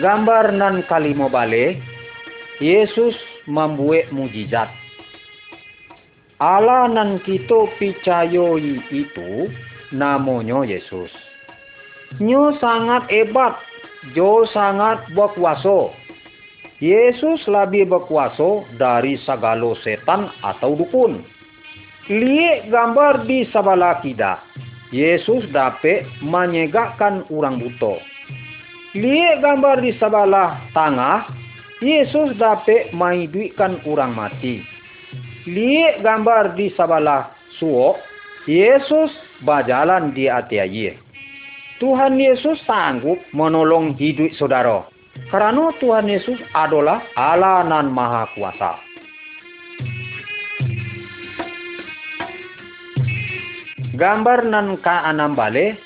Gambar 0.01 0.49
nan 0.57 0.81
kalimo 0.89 1.29
bale, 1.29 1.77
Yesus 2.57 3.13
membuat 3.45 4.09
mujizat. 4.09 4.65
Allah 6.41 6.89
nan 6.89 7.21
kita 7.21 7.69
percayai 7.77 8.81
itu 8.89 9.31
namanya 9.93 10.65
Yesus. 10.65 11.13
Nyo 12.17 12.57
sangat 12.57 13.13
hebat, 13.13 13.61
jo 14.17 14.41
sangat 14.49 15.05
berkuasa. 15.13 15.93
Yesus 16.81 17.45
lebih 17.45 17.85
berkuasa 17.85 18.65
dari 18.81 19.21
segala 19.21 19.77
setan 19.85 20.33
atau 20.41 20.73
dukun. 20.81 21.21
Lihat 22.09 22.73
gambar 22.73 23.29
di 23.29 23.45
sebelah 23.53 24.01
kita. 24.01 24.41
Yesus 24.89 25.45
dapat 25.53 26.09
menyegakkan 26.25 27.21
orang 27.29 27.61
buta. 27.61 28.10
Lihat 28.91 29.39
gambar 29.39 29.79
di 29.79 29.95
sebelah 29.95 30.59
tengah. 30.75 31.31
Yesus 31.81 32.37
dapat 32.37 32.93
menghidupkan 32.93 33.81
orang 33.89 34.13
mati. 34.13 34.61
Lihat 35.49 36.05
gambar 36.05 36.53
di 36.59 36.69
sebelah 36.75 37.31
suok. 37.57 37.97
Yesus 38.45 39.09
berjalan 39.41 40.13
di 40.13 40.29
atas. 40.29 40.97
Tuhan 41.81 42.21
Yesus 42.21 42.61
sanggup 42.69 43.17
menolong 43.33 43.97
hidup 43.97 44.29
saudara. 44.37 44.85
Karena 45.33 45.73
Tuhan 45.81 46.05
Yesus 46.05 46.37
adalah 46.53 47.01
Allah 47.17 47.65
nan 47.65 47.89
Maha 47.89 48.29
Kuasa. 48.37 48.77
Gambar 53.97 54.45
nan 54.45 54.77
ka 54.81 55.09
anam 55.09 55.33
bale, 55.33 55.77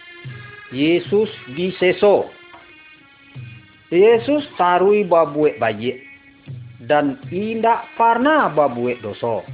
Yesus 0.76 1.32
diseso. 1.56 2.35
Yesus 3.94 4.46
tarui 4.58 5.06
babuek 5.06 5.62
bayi 5.62 6.02
dan 6.90 7.22
tidak 7.30 7.86
pernah 7.94 8.50
babuek 8.50 9.02
dosa. 9.06 9.46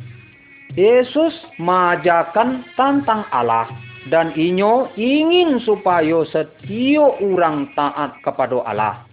Yesus 0.71 1.35
mengajarkan 1.59 2.63
tentang 2.79 3.27
Allah 3.35 3.67
dan 4.07 4.31
inyo 4.33 4.95
ingin 4.95 5.59
supaya 5.67 6.23
setiap 6.31 7.19
orang 7.19 7.67
taat 7.75 8.15
kepada 8.23 8.63
Allah. 8.63 9.03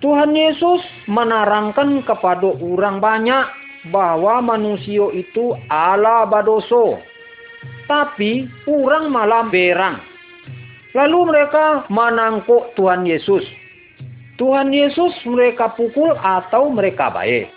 Tuhan 0.00 0.32
Yesus 0.32 0.80
menerangkan 1.10 2.06
kepada 2.06 2.54
orang 2.56 3.02
banyak 3.02 3.46
bahwa 3.90 4.40
manusia 4.40 5.10
itu 5.12 5.54
Allah 5.68 6.24
badoso. 6.24 7.02
Tapi 7.90 8.46
orang 8.68 9.10
malam 9.10 9.50
berang. 9.50 9.98
Lalu 10.96 11.18
mereka 11.34 11.84
menangkuk 11.92 12.72
Tuhan 12.78 13.04
Yesus. 13.04 13.44
Tuhan 14.38 14.70
Yesus 14.70 15.10
mereka 15.26 15.74
pukul 15.74 16.14
atau 16.14 16.70
mereka 16.70 17.10
baik. 17.10 17.50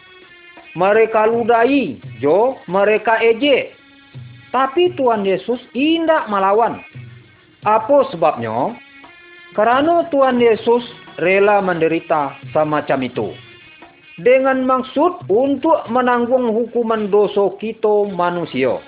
Mereka 0.74 1.30
ludahi, 1.30 2.02
jo 2.17 2.58
mereka 2.65 3.22
ejek. 3.22 3.78
Tapi 4.50 4.89
Tuhan 4.98 5.22
Yesus 5.22 5.62
tidak 5.78 6.26
melawan. 6.28 6.82
Apa 7.62 8.10
sebabnya? 8.10 8.74
Karena 9.54 10.10
Tuhan 10.10 10.41
Yesus 10.41 10.82
rela 11.22 11.62
menderita 11.62 12.34
semacam 12.50 13.00
itu. 13.06 13.28
Dengan 14.17 14.65
maksud 14.65 15.30
untuk 15.30 15.86
menanggung 15.88 16.50
hukuman 16.50 17.13
dosa 17.13 17.54
kita 17.62 18.10
manusia. 18.10 18.82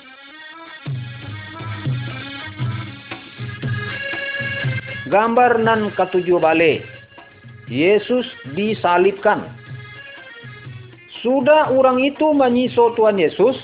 Gambar 5.13 5.61
nan 5.61 5.93
ketujuh 5.93 6.41
balik. 6.41 6.92
Yesus 7.73 8.29
disalibkan. 8.53 9.49
Sudah 11.25 11.73
orang 11.73 12.05
itu 12.05 12.29
menyiso 12.37 12.93
Tuhan 12.93 13.17
Yesus, 13.17 13.57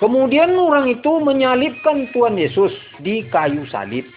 kemudian 0.00 0.56
orang 0.56 0.88
itu 0.88 1.20
menyalibkan 1.20 2.08
Tuhan 2.16 2.40
Yesus 2.40 2.72
di 3.04 3.28
kayu 3.28 3.68
salib. 3.68 4.08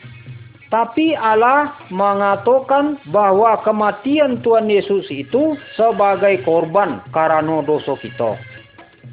Tapi 0.67 1.15
Allah 1.15 1.75
mengatakan 1.91 2.99
bahwa 3.11 3.59
kematian 3.63 4.43
Tuhan 4.43 4.67
Yesus 4.71 5.07
itu 5.11 5.55
sebagai 5.79 6.43
korban 6.43 7.03
karena 7.15 7.63
dosa 7.63 7.95
kita. 7.99 8.35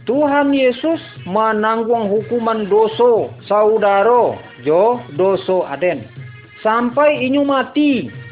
Tuhan 0.05 0.53
Yesus 0.53 1.01
menanggung 1.25 2.13
hukuman 2.13 2.67
dosa 2.69 3.33
saudara 3.47 4.37
jo 4.67 5.01
dosa 5.17 5.79
aden. 5.79 6.05
Sampai 6.61 7.23
inyu 7.23 7.47
mati. 7.47 8.24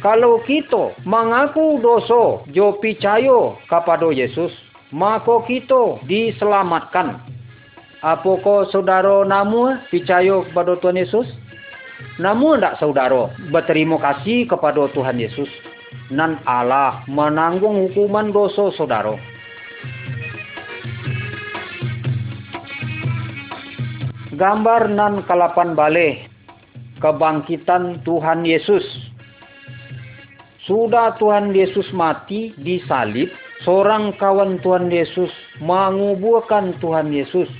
Kalau 0.00 0.40
kita 0.48 0.96
mengaku 1.04 1.76
dosa 1.84 2.40
jo 2.48 2.80
percaya 2.80 3.52
kepada 3.68 4.08
Yesus, 4.08 4.48
maka 4.88 5.44
kita 5.44 6.00
diselamatkan. 6.08 7.20
Apakah 8.00 8.64
saudara 8.72 9.28
namu 9.28 9.76
percaya 9.92 10.40
kepada 10.48 10.80
Tuhan 10.80 10.96
Yesus? 10.96 11.28
Namun 12.16 12.64
tidak 12.64 12.80
saudara 12.80 13.28
berterima 13.52 14.00
kasih 14.00 14.48
kepada 14.48 14.88
Tuhan 14.96 15.20
Yesus. 15.20 15.52
Nan 16.08 16.40
Allah 16.48 17.04
menanggung 17.04 17.92
hukuman 17.92 18.32
dosa 18.32 18.72
saudara. 18.80 19.20
Gambar 24.32 24.88
nan 24.88 25.20
kalapan 25.28 25.76
balik 25.76 26.24
kebangkitan 27.04 28.00
Tuhan 28.08 28.48
Yesus. 28.48 29.09
Sudah 30.70 31.18
Tuhan 31.18 31.50
Yesus 31.50 31.90
mati 31.90 32.54
di 32.54 32.78
salib, 32.86 33.26
seorang 33.66 34.14
kawan 34.22 34.62
Tuhan 34.62 34.86
Yesus 34.86 35.26
menguburkan 35.58 36.78
Tuhan 36.78 37.10
Yesus. 37.10 37.50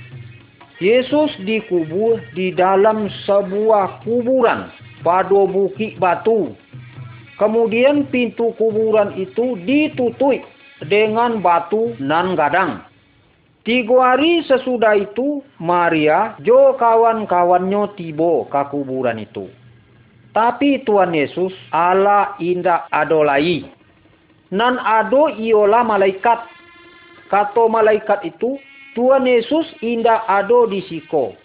Yesus 0.79 1.27
dikubur 1.43 2.23
di 2.31 2.55
dalam 2.55 3.11
sebuah 3.27 3.99
kuburan 4.07 4.71
pada 5.03 5.43
bukit 5.43 5.99
batu. 5.99 6.55
Kemudian 7.35 8.07
pintu 8.07 8.55
kuburan 8.55 9.11
itu 9.19 9.59
ditutup 9.67 10.39
dengan 10.87 11.43
batu 11.43 11.91
nan 11.99 12.39
gadang. 12.39 12.79
Tiga 13.67 14.15
hari 14.15 14.39
sesudah 14.47 14.95
itu, 14.95 15.43
Maria 15.59 16.39
jo 16.47 16.79
kawan-kawannya 16.79 17.91
tibo 17.99 18.47
ke 18.47 18.61
kuburan 18.71 19.19
itu. 19.19 19.51
Tapi 20.31 20.79
Tuhan 20.87 21.11
Yesus 21.11 21.51
Allah 21.75 22.39
indah 22.39 22.87
adolai. 22.91 23.67
Nan 24.51 24.79
ado 24.79 25.27
iola 25.35 25.83
malaikat. 25.83 26.47
Kato 27.31 27.71
malaikat 27.71 28.27
itu, 28.27 28.59
Tuhan 28.95 29.23
Yesus 29.23 29.63
indah 29.79 30.23
ado 30.27 30.67
di 30.67 30.83
siko. 30.87 31.35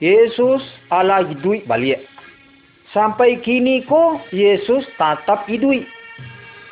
Yesus 0.00 0.60
Allah 0.88 1.24
hidui 1.28 1.64
balik. 1.68 2.04
Sampai 2.92 3.40
kini 3.40 3.84
ko 3.88 4.20
Yesus 4.32 4.84
tetap 5.00 5.48
hidui. 5.48 5.84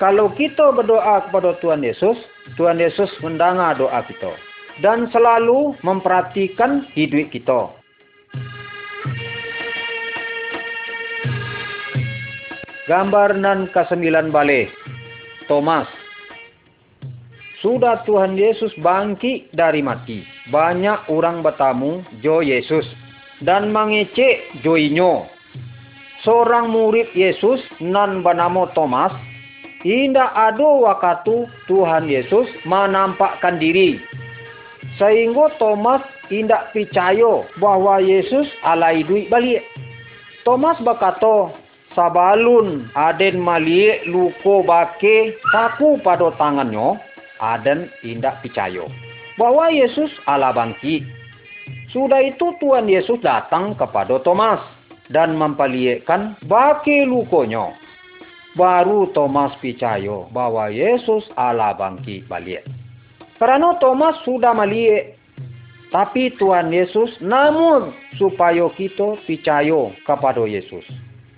Kalau 0.00 0.32
kita 0.32 0.72
berdoa 0.72 1.28
kepada 1.28 1.56
Tuhan 1.60 1.84
Yesus, 1.84 2.16
Tuhan 2.56 2.80
Yesus 2.80 3.12
mendengar 3.20 3.76
doa 3.76 4.00
kita 4.04 4.32
dan 4.80 5.08
selalu 5.12 5.76
memperhatikan 5.84 6.88
hidup 6.96 7.28
kita. 7.32 7.79
Gambar 12.90 13.38
nan 13.38 13.70
ke-9 13.70 14.34
balik. 14.34 14.66
Thomas. 15.46 15.86
Sudah 17.62 18.02
Tuhan 18.02 18.34
Yesus 18.34 18.74
bangkit 18.82 19.54
dari 19.54 19.78
mati. 19.78 20.26
Banyak 20.50 21.06
orang 21.06 21.46
bertamu 21.46 22.02
jo 22.18 22.42
Yesus 22.42 22.82
dan 23.46 23.70
mengecek 23.70 24.42
joinyo. 24.66 25.30
Seorang 26.26 26.74
murid 26.74 27.14
Yesus 27.14 27.62
nan 27.78 28.26
bernama 28.26 28.66
Thomas 28.74 29.14
Indah 29.80 30.28
ado 30.36 30.84
waktu 30.84 31.48
Tuhan 31.64 32.04
Yesus 32.04 32.44
menampakkan 32.68 33.56
diri 33.56 33.96
sehingga 35.00 35.48
Thomas 35.56 36.04
tidak 36.28 36.68
percaya 36.76 37.48
bahwa 37.56 37.96
Yesus 38.04 38.44
alai 38.60 39.00
duit 39.00 39.32
balik. 39.32 39.64
Thomas 40.44 40.76
berkata, 40.84 41.48
sabalun 41.94 42.90
aden 42.94 43.40
malik 43.40 44.06
luko 44.06 44.62
bake 44.62 45.34
kaku 45.50 45.98
pada 46.02 46.30
tangannya, 46.38 46.98
aden 47.42 47.90
tidak 48.04 48.38
percaya 48.44 48.86
bahwa 49.40 49.72
Yesus 49.72 50.12
ala 50.28 50.52
bangkit. 50.52 51.08
Sudah 51.90 52.20
itu 52.22 52.54
Tuhan 52.60 52.86
Yesus 52.86 53.18
datang 53.24 53.72
kepada 53.74 54.20
Thomas 54.20 54.60
dan 55.08 55.34
mempelihatkan 55.34 56.38
bake 56.44 57.08
lukonya. 57.08 57.72
Baru 58.58 59.08
Thomas 59.14 59.54
percaya 59.62 60.26
bahwa 60.34 60.68
Yesus 60.68 61.24
ala 61.38 61.72
bangkit 61.72 62.26
balik. 62.26 62.66
Karena 63.40 63.78
Thomas 63.80 64.18
sudah 64.26 64.52
melihat. 64.52 65.16
Tapi 65.90 66.30
Tuhan 66.38 66.70
Yesus 66.70 67.18
namun 67.18 67.90
supaya 68.14 68.70
kita 68.78 69.18
percaya 69.26 69.90
kepada 70.06 70.46
Yesus. 70.46 70.86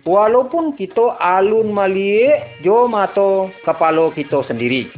Walaupun 0.03 0.75
kita 0.75 1.15
alun 1.23 1.71
melihat 1.71 2.59
jo 2.67 2.91
mata 2.91 3.47
kepala 3.63 4.11
kita 4.11 4.43
sendiri. 4.51 4.91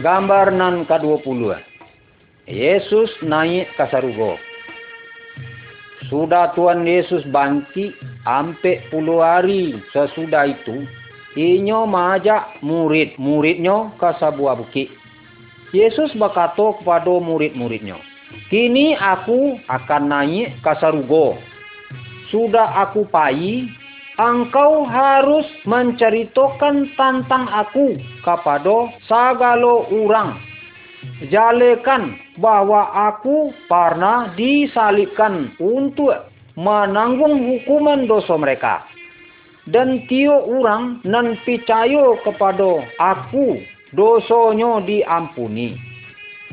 Gambar 0.00 0.56
nan 0.56 0.88
ke-20. 0.88 1.52
Yesus 2.48 3.12
naik 3.20 3.68
ke 3.76 3.84
sarugo. 3.92 4.40
Sudah 6.08 6.56
Tuhan 6.56 6.88
Yesus 6.88 7.20
bangkit 7.28 7.92
sampai 8.24 8.80
puluh 8.88 9.20
hari 9.20 9.76
sesudah 9.92 10.48
itu 10.48 10.88
Inyo 11.38 11.86
majak 11.86 12.58
murid-muridnya 12.58 13.94
ke 14.02 14.10
sebuah 14.18 14.58
bukit. 14.58 14.90
Yesus 15.70 16.10
berkata 16.18 16.74
kepada 16.82 17.22
murid-muridnya, 17.22 18.02
Kini 18.50 18.94
aku 18.94 19.58
akan 19.66 20.02
naik 20.06 20.58
ke 20.62 20.72
sarugo. 20.78 21.38
Sudah 22.30 22.86
aku 22.86 23.02
pai, 23.10 23.66
engkau 24.14 24.86
harus 24.86 25.46
menceritakan 25.66 26.94
tentang 26.94 27.50
aku 27.50 27.98
kepada 28.22 28.90
segala 29.10 29.86
orang. 29.90 30.38
Jalekan 31.32 32.14
bahwa 32.38 32.86
aku 33.10 33.50
pernah 33.66 34.30
disalibkan 34.36 35.50
untuk 35.58 36.12
menanggung 36.60 37.40
hukuman 37.40 38.04
dosa 38.04 38.36
mereka 38.36 38.84
dan 39.68 40.04
tio 40.10 40.44
orang 40.44 41.00
nan 41.06 41.38
percaya 41.46 42.18
kepada 42.26 42.84
aku 42.98 43.60
dosanya 43.94 44.82
diampuni. 44.84 45.89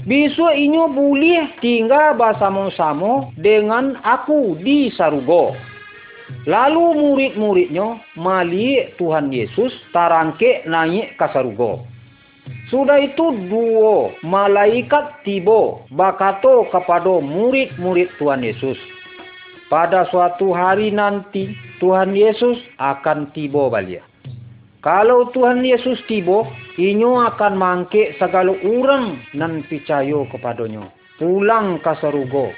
Bisa 0.08 0.56
inyo 0.56 0.88
boleh 0.96 1.52
tinggal 1.60 2.16
bersama-sama 2.16 3.28
dengan 3.36 4.00
aku 4.08 4.56
di 4.56 4.88
sarugo. 4.96 5.52
Lalu 6.48 6.96
murid-muridnya 6.96 8.00
malik 8.16 8.96
Tuhan 8.96 9.36
Yesus 9.36 9.76
tarangke 9.92 10.64
naik 10.64 11.20
ke 11.20 11.28
sarugo. 11.36 11.84
Sudah 12.72 13.04
itu 13.04 13.36
dua 13.52 14.16
malaikat 14.24 15.28
tiba 15.28 15.84
bakato 15.92 16.64
kepada 16.72 17.20
murid-murid 17.20 18.08
Tuhan 18.16 18.48
Yesus. 18.48 18.80
Pada 19.68 20.08
suatu 20.08 20.56
hari 20.56 20.88
nanti 20.96 21.52
Tuhan 21.84 22.16
Yesus 22.16 22.56
akan 22.80 23.28
tiba 23.36 23.68
balik. 23.68 24.00
Kalau 24.88 25.28
Tuhan 25.36 25.68
Yesus 25.68 26.00
tiba, 26.08 26.48
inyo 26.80 27.20
akan 27.20 27.60
mangke 27.60 28.16
segala 28.16 28.56
orang 28.64 29.20
nan 29.36 29.68
percaya 29.68 30.24
kepadanya. 30.32 30.88
Pulang 31.20 31.84
ke 31.84 31.92
serugo. 32.00 32.56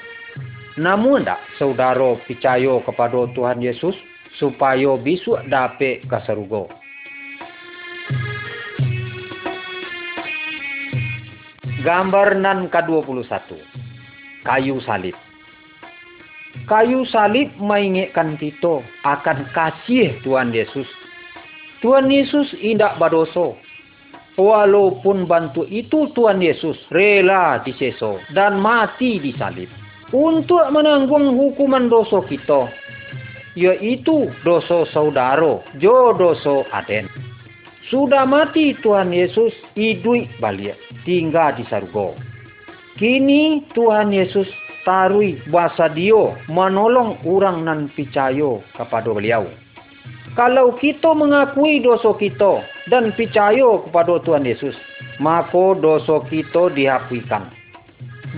Namun 0.78 1.26
tak 1.26 1.42
saudara 1.58 2.14
percaya 2.22 2.78
kepada 2.86 3.26
Tuhan 3.34 3.58
Yesus 3.58 3.98
supaya 4.38 4.94
besok 4.94 5.42
dapat 5.50 6.06
ke 6.06 6.18
serugo. 6.22 6.70
Gambar 11.82 12.38
nan 12.38 12.70
ke-21. 12.70 13.58
Kayu 14.46 14.78
salib 14.86 15.18
kayu 16.70 17.02
salib 17.10 17.50
mengingatkan 17.58 18.38
kita 18.38 18.78
akan 19.02 19.38
kasih 19.50 20.14
Tuhan 20.22 20.54
Yesus. 20.54 20.86
Tuhan 21.80 22.12
Yesus 22.12 22.52
tidak 22.60 23.00
berdosa. 23.00 23.56
Walaupun 24.40 25.28
bantu 25.28 25.68
itu 25.68 26.08
Tuhan 26.16 26.40
Yesus 26.40 26.78
rela 26.88 27.60
diseso 27.60 28.16
dan 28.32 28.56
mati 28.56 29.20
di 29.20 29.36
salib 29.36 29.68
untuk 30.16 30.64
menanggung 30.72 31.36
hukuman 31.36 31.92
dosa 31.92 32.24
kita, 32.24 32.70
yaitu 33.52 34.32
dosa 34.46 34.88
saudara, 34.88 35.60
jo 35.76 36.16
dosa 36.16 36.64
aden. 36.72 37.04
Sudah 37.90 38.22
mati 38.22 38.72
Tuhan 38.80 39.10
Yesus, 39.10 39.50
hidup 39.74 40.24
balik, 40.38 40.78
tinggal 41.02 41.52
di 41.58 41.66
surga. 41.66 42.14
Kini 42.96 43.66
Tuhan 43.74 44.14
Yesus 44.14 44.46
tarui 44.86 45.42
bahasa 45.50 45.90
dia 45.90 46.38
menolong 46.46 47.18
orang 47.26 47.66
nan 47.66 47.80
percaya 47.92 48.62
kepada 48.78 49.10
beliau. 49.10 49.48
Kalau 50.38 50.78
kita 50.78 51.10
mengakui 51.10 51.82
dosa 51.82 52.14
kita 52.14 52.62
dan 52.86 53.10
percaya 53.18 53.82
kepada 53.82 54.22
Tuhan 54.22 54.46
Yesus, 54.46 54.78
maka 55.18 55.74
dosa 55.74 56.22
kita 56.30 56.70
dihapuikan. 56.70 57.50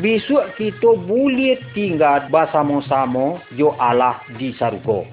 Besok 0.01 0.57
kita 0.57 0.97
boleh 1.05 1.61
tinggal 1.77 2.33
bersama-sama 2.33 3.45
jo 3.61 3.77
Allah 3.77 4.25
di 4.41 4.57
surga. 4.57 5.05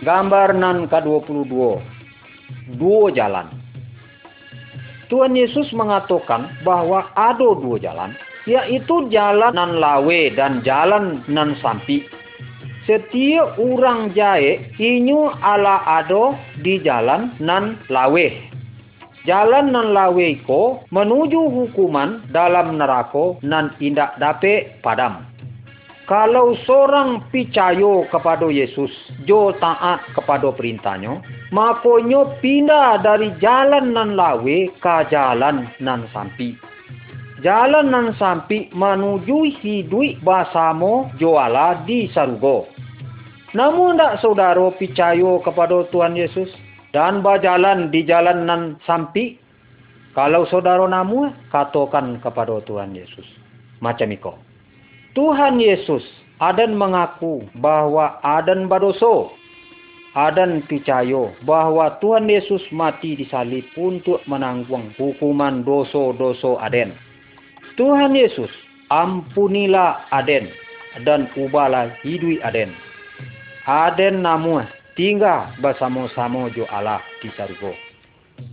Gambar 0.00 0.56
nan 0.56 0.88
ke-22. 0.88 1.52
Dua 2.80 3.04
jalan. 3.12 3.52
Tuhan 5.12 5.36
Yesus 5.36 5.70
mengatakan 5.76 6.50
bahwa 6.64 7.10
ada 7.14 7.52
dua 7.60 7.78
jalan, 7.78 8.16
yaitu 8.46 9.10
jalan 9.10 9.52
nan 9.52 9.76
lawe 9.82 10.20
dan 10.32 10.62
jalan 10.62 11.20
nan 11.26 11.58
sampi. 11.60 12.06
Setiap 12.86 13.58
orang 13.58 14.14
jae 14.14 14.62
inyu 14.78 15.26
ala 15.42 15.82
ado 15.84 16.38
di 16.62 16.78
jalan 16.80 17.34
nan 17.42 17.82
lawe. 17.90 18.26
Jalan 19.26 19.74
nan 19.74 19.90
lawe 19.90 20.28
ko 20.46 20.86
menuju 20.94 21.50
hukuman 21.50 22.22
dalam 22.30 22.78
neraka 22.78 23.34
nan 23.42 23.74
indak 23.82 24.14
dape 24.22 24.78
padam. 24.86 25.26
kalau 26.06 26.54
seorang 26.62 27.18
picayo 27.34 28.06
kepada 28.14 28.46
Yesus, 28.46 28.94
jo 29.26 29.50
taat 29.58 29.98
kepada 30.14 30.54
perintahnya, 30.54 31.18
makonyo 31.50 32.38
pindah 32.38 33.02
dari 33.02 33.34
jalan 33.42 33.90
nan 33.90 34.14
lawe 34.14 34.58
ke 34.78 34.96
jalan 35.10 35.66
nan 35.82 36.06
sampi. 36.14 36.54
Jalan 37.44 37.92
nan 37.92 38.06
sampi 38.16 38.72
menuju 38.72 39.60
hidui 39.60 40.16
basamo 40.24 41.12
joala 41.20 41.84
di 41.84 42.08
sarugo. 42.08 42.64
Namun 43.52 44.00
tak 44.00 44.24
saudara 44.24 44.72
picayo 44.72 45.44
kepada 45.44 45.84
Tuhan 45.92 46.16
Yesus 46.16 46.48
dan 46.96 47.20
berjalan 47.20 47.92
di 47.92 48.08
jalan 48.08 48.48
nan 48.48 48.62
sampi, 48.88 49.36
kalau 50.16 50.48
saudara 50.48 50.88
namu 50.88 51.28
katakan 51.52 52.24
kepada 52.24 52.56
Tuhan 52.64 52.96
Yesus. 52.96 53.28
Macam 53.84 54.08
itu. 54.08 54.32
Tuhan 55.12 55.60
Yesus 55.60 56.00
adan 56.40 56.72
mengaku 56.72 57.44
bahwa 57.60 58.16
adan 58.24 58.64
badoso. 58.64 59.28
Adan 60.16 60.64
percaya 60.64 61.28
bahwa 61.44 62.00
Tuhan 62.00 62.24
Yesus 62.32 62.64
mati 62.72 63.20
di 63.20 63.28
salib 63.28 63.68
untuk 63.76 64.24
menanggung 64.24 64.88
hukuman 64.96 65.60
doso-doso 65.60 66.56
aden. 66.56 66.96
Tuhan 67.76 68.16
Yesus 68.16 68.48
ampunilah 68.88 70.08
aden 70.12 70.48
dan 71.04 71.28
ubahlah 71.36 71.92
hidup 72.00 72.40
aden. 72.44 72.72
Aden 73.68 74.24
namu 74.24 74.64
tinggal 74.96 75.52
bersama-sama 75.60 76.48
jo 76.56 76.64
Allah 76.72 77.04
di 77.20 77.28
surga. 77.36 77.76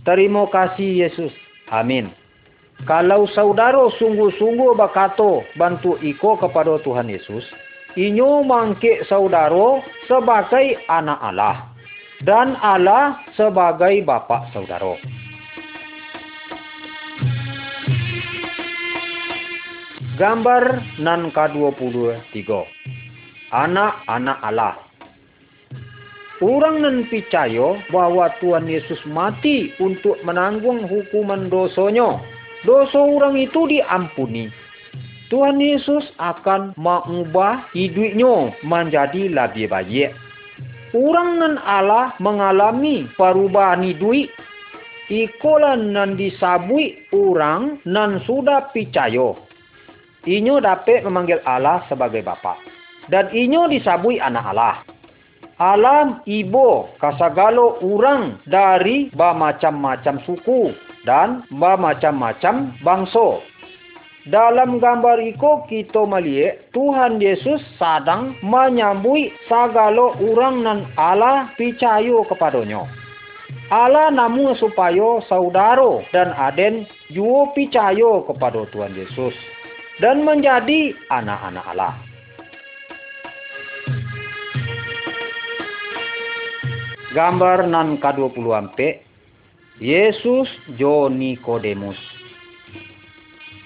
Terima 0.04 0.44
kasih 0.52 1.08
Yesus. 1.08 1.32
Amin. 1.72 2.12
Kalau 2.84 3.24
saudara 3.32 3.88
sungguh-sungguh 3.96 4.76
bakato 4.76 5.46
bantu 5.56 5.96
iko 6.04 6.36
kepada 6.36 6.76
Tuhan 6.84 7.08
Yesus, 7.08 7.46
inyo 7.96 8.44
mangke 8.44 9.00
saudara 9.08 9.80
sebagai 10.04 10.76
anak 10.90 11.16
Allah 11.22 11.56
dan 12.26 12.58
Allah 12.60 13.22
sebagai 13.38 14.04
bapak 14.04 14.52
saudara. 14.52 14.98
Gambar 20.14 20.78
nan 21.02 21.34
K23 21.34 22.46
Anak-anak 23.50 24.38
Allah 24.46 24.78
Orang 26.38 26.86
nan 26.86 27.10
percaya 27.10 27.82
bahwa 27.90 28.30
Tuhan 28.38 28.70
Yesus 28.70 29.02
mati 29.10 29.74
untuk 29.82 30.14
menanggung 30.22 30.86
hukuman 30.86 31.50
dosanya 31.50 32.22
dosa 32.62 32.98
orang 32.98 33.38
itu 33.38 33.66
diampuni. 33.70 34.54
Tuhan 35.34 35.58
Yesus 35.58 36.06
akan 36.22 36.78
mengubah 36.78 37.66
hidupnya 37.74 38.54
menjadi 38.62 39.30
lebih 39.30 39.66
baik. 39.70 40.10
Orang 40.94 41.42
nan 41.42 41.58
Allah 41.62 42.14
mengalami 42.22 43.10
perubahan 43.18 43.82
hidup. 43.82 44.30
Ikolah 45.10 45.74
nan 45.74 46.14
disabui 46.14 47.02
orang 47.10 47.82
nan 47.82 48.22
sudah 48.24 48.70
percaya. 48.70 49.53
Inyo 50.24 50.56
dapat 50.64 51.04
memanggil 51.04 51.44
Allah 51.44 51.84
sebagai 51.84 52.24
Bapa. 52.24 52.56
Dan 53.12 53.28
inyo 53.28 53.68
disabui 53.68 54.16
anak 54.16 54.56
Allah. 54.56 54.76
Alam 55.60 56.24
ibu 56.24 56.88
kasagalo 56.98 57.78
orang 57.84 58.40
dari 58.48 59.12
bermacam-macam 59.12 60.18
suku 60.24 60.72
dan 61.04 61.44
bermacam-macam 61.52 62.72
bangsa. 62.80 63.44
Dalam 64.24 64.80
gambar 64.80 65.20
itu 65.20 65.52
kita 65.68 66.08
melihat 66.08 66.72
Tuhan 66.72 67.20
Yesus 67.20 67.60
sedang 67.76 68.32
menyambui 68.40 69.28
segala 69.44 70.16
orang 70.16 70.64
nan 70.64 70.78
Allah 70.96 71.52
percaya 71.60 72.24
kepadanya. 72.32 72.88
Allah 73.68 74.08
namun 74.08 74.56
supaya 74.56 75.20
saudara 75.28 76.00
dan 76.16 76.32
aden 76.32 76.88
juga 77.12 77.52
percaya 77.52 78.24
kepada 78.24 78.64
Tuhan 78.72 78.96
Yesus 78.96 79.36
dan 80.02 80.26
menjadi 80.26 80.96
anak-anak 81.10 81.64
Allah. 81.70 81.94
Gambar 87.14 87.70
nan 87.70 88.02
ke-24 88.02 88.78
Yesus 89.78 90.50
jo 90.74 91.06
Nikodemus. 91.06 91.98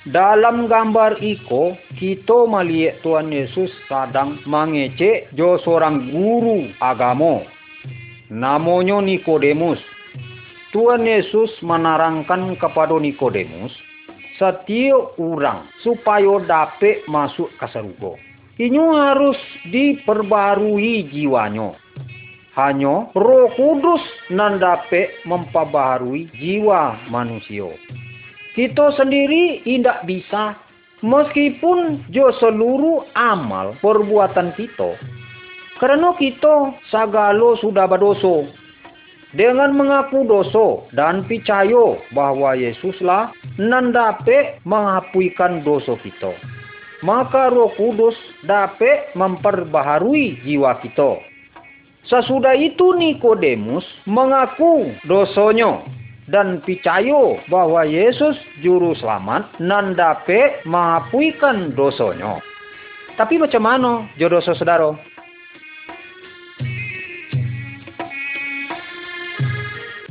Dalam 0.09 0.73
gambar 0.73 1.21
iko, 1.21 1.77
kita 2.01 2.49
melihat 2.49 3.01
Tuhan 3.05 3.29
Yesus 3.29 3.69
sedang 3.88 4.41
mengecek 4.49 5.33
jo 5.37 5.61
seorang 5.64 6.12
guru 6.12 6.73
agama. 6.81 7.45
Namanya 8.29 9.01
Nikodemus. 9.05 9.81
Tuhan 10.73 11.09
Yesus 11.09 11.49
menerangkan 11.64 12.53
kepada 12.61 13.01
Nikodemus, 13.01 13.73
setiap 14.38 15.18
orang 15.18 15.66
supaya 15.83 16.38
dapat 16.46 17.03
masuk 17.11 17.51
ke 17.59 17.66
surga. 17.68 18.12
Ini 18.59 18.83
harus 18.94 19.38
diperbarui 19.70 21.07
jiwanya 21.11 21.79
hanya 22.59 23.07
roh 23.14 23.46
kudus 23.55 24.03
nan 24.35 24.59
dapat 24.59 25.14
memperbaharui 25.22 26.27
jiwa 26.35 26.98
manusia. 27.07 27.70
Kita 28.59 28.98
sendiri 28.98 29.62
tidak 29.62 30.03
bisa 30.11 30.59
meskipun 31.07 32.03
jo 32.11 32.35
seluruh 32.42 33.07
amal 33.14 33.79
perbuatan 33.79 34.59
kita. 34.59 34.98
Karena 35.79 36.11
kita 36.18 36.74
sagalo 36.90 37.55
sudah 37.62 37.87
berdosa. 37.87 38.51
Dengan 39.37 39.77
mengaku 39.77 40.25
dosa 40.25 40.88
dan 40.97 41.29
percaya 41.29 42.01
bahwa 42.17 42.57
Yesuslah 42.57 43.35
nan 43.61 43.93
dapat 43.93 44.57
menghapuikan 44.64 45.61
dosa 45.67 46.01
kita. 46.01 46.33
Maka 47.05 47.53
roh 47.53 47.71
kudus 47.77 48.17
dapat 48.43 49.12
memperbaharui 49.14 50.43
jiwa 50.43 50.81
kita 50.83 51.21
Sesudah 52.09 52.57
itu 52.57 52.97
Nikodemus 52.97 53.85
mengaku 54.09 54.97
dosanya 55.05 55.85
dan 56.25 56.64
percaya 56.64 57.37
bahwa 57.53 57.85
Yesus 57.85 58.33
juru 58.64 58.97
selamat 58.97 59.61
dan 59.61 59.93
dapat 59.93 60.64
mengapuikan 60.64 61.77
dosanya. 61.77 62.41
Tapi 63.21 63.37
macam 63.37 63.61
mana 63.61 63.93
jodoh 64.17 64.41
saudara? 64.41 64.97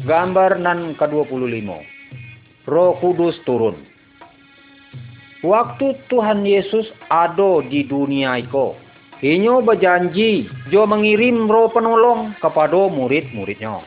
Gambar 0.08 0.64
nan 0.64 0.96
ke-25. 0.96 1.68
Roh 2.64 2.96
Kudus 3.04 3.36
turun. 3.44 3.76
Waktu 5.44 6.00
Tuhan 6.08 6.48
Yesus 6.48 6.88
ada 7.12 7.60
di 7.68 7.84
dunia 7.84 8.40
itu, 8.40 8.72
Inyo 9.20 9.66
berjanji 9.68 10.48
Jo 10.72 10.88
mengirim 10.88 11.52
roh 11.52 11.68
penolong 11.74 12.40
kepada 12.40 12.88
murid-muridnya. 12.88 13.84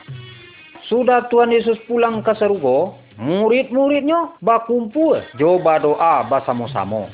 Sudah 0.85 1.25
Tuhan 1.33 1.55
Yesus 1.55 1.81
pulang 1.89 2.21
ke 2.21 2.37
surga, 2.37 2.93
murid-muridnya 3.17 4.37
berkumpul 4.45 5.25
Jo 5.41 5.57
berdoa 5.57 6.27
bersama-sama. 6.29 7.09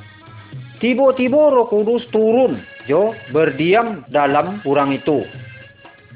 Tiba-tiba 0.84 1.56
roh 1.56 1.72
kudus 1.72 2.04
turun 2.12 2.60
Jo 2.92 3.16
berdiam 3.32 4.04
dalam 4.12 4.60
orang 4.68 5.00
itu. 5.00 5.24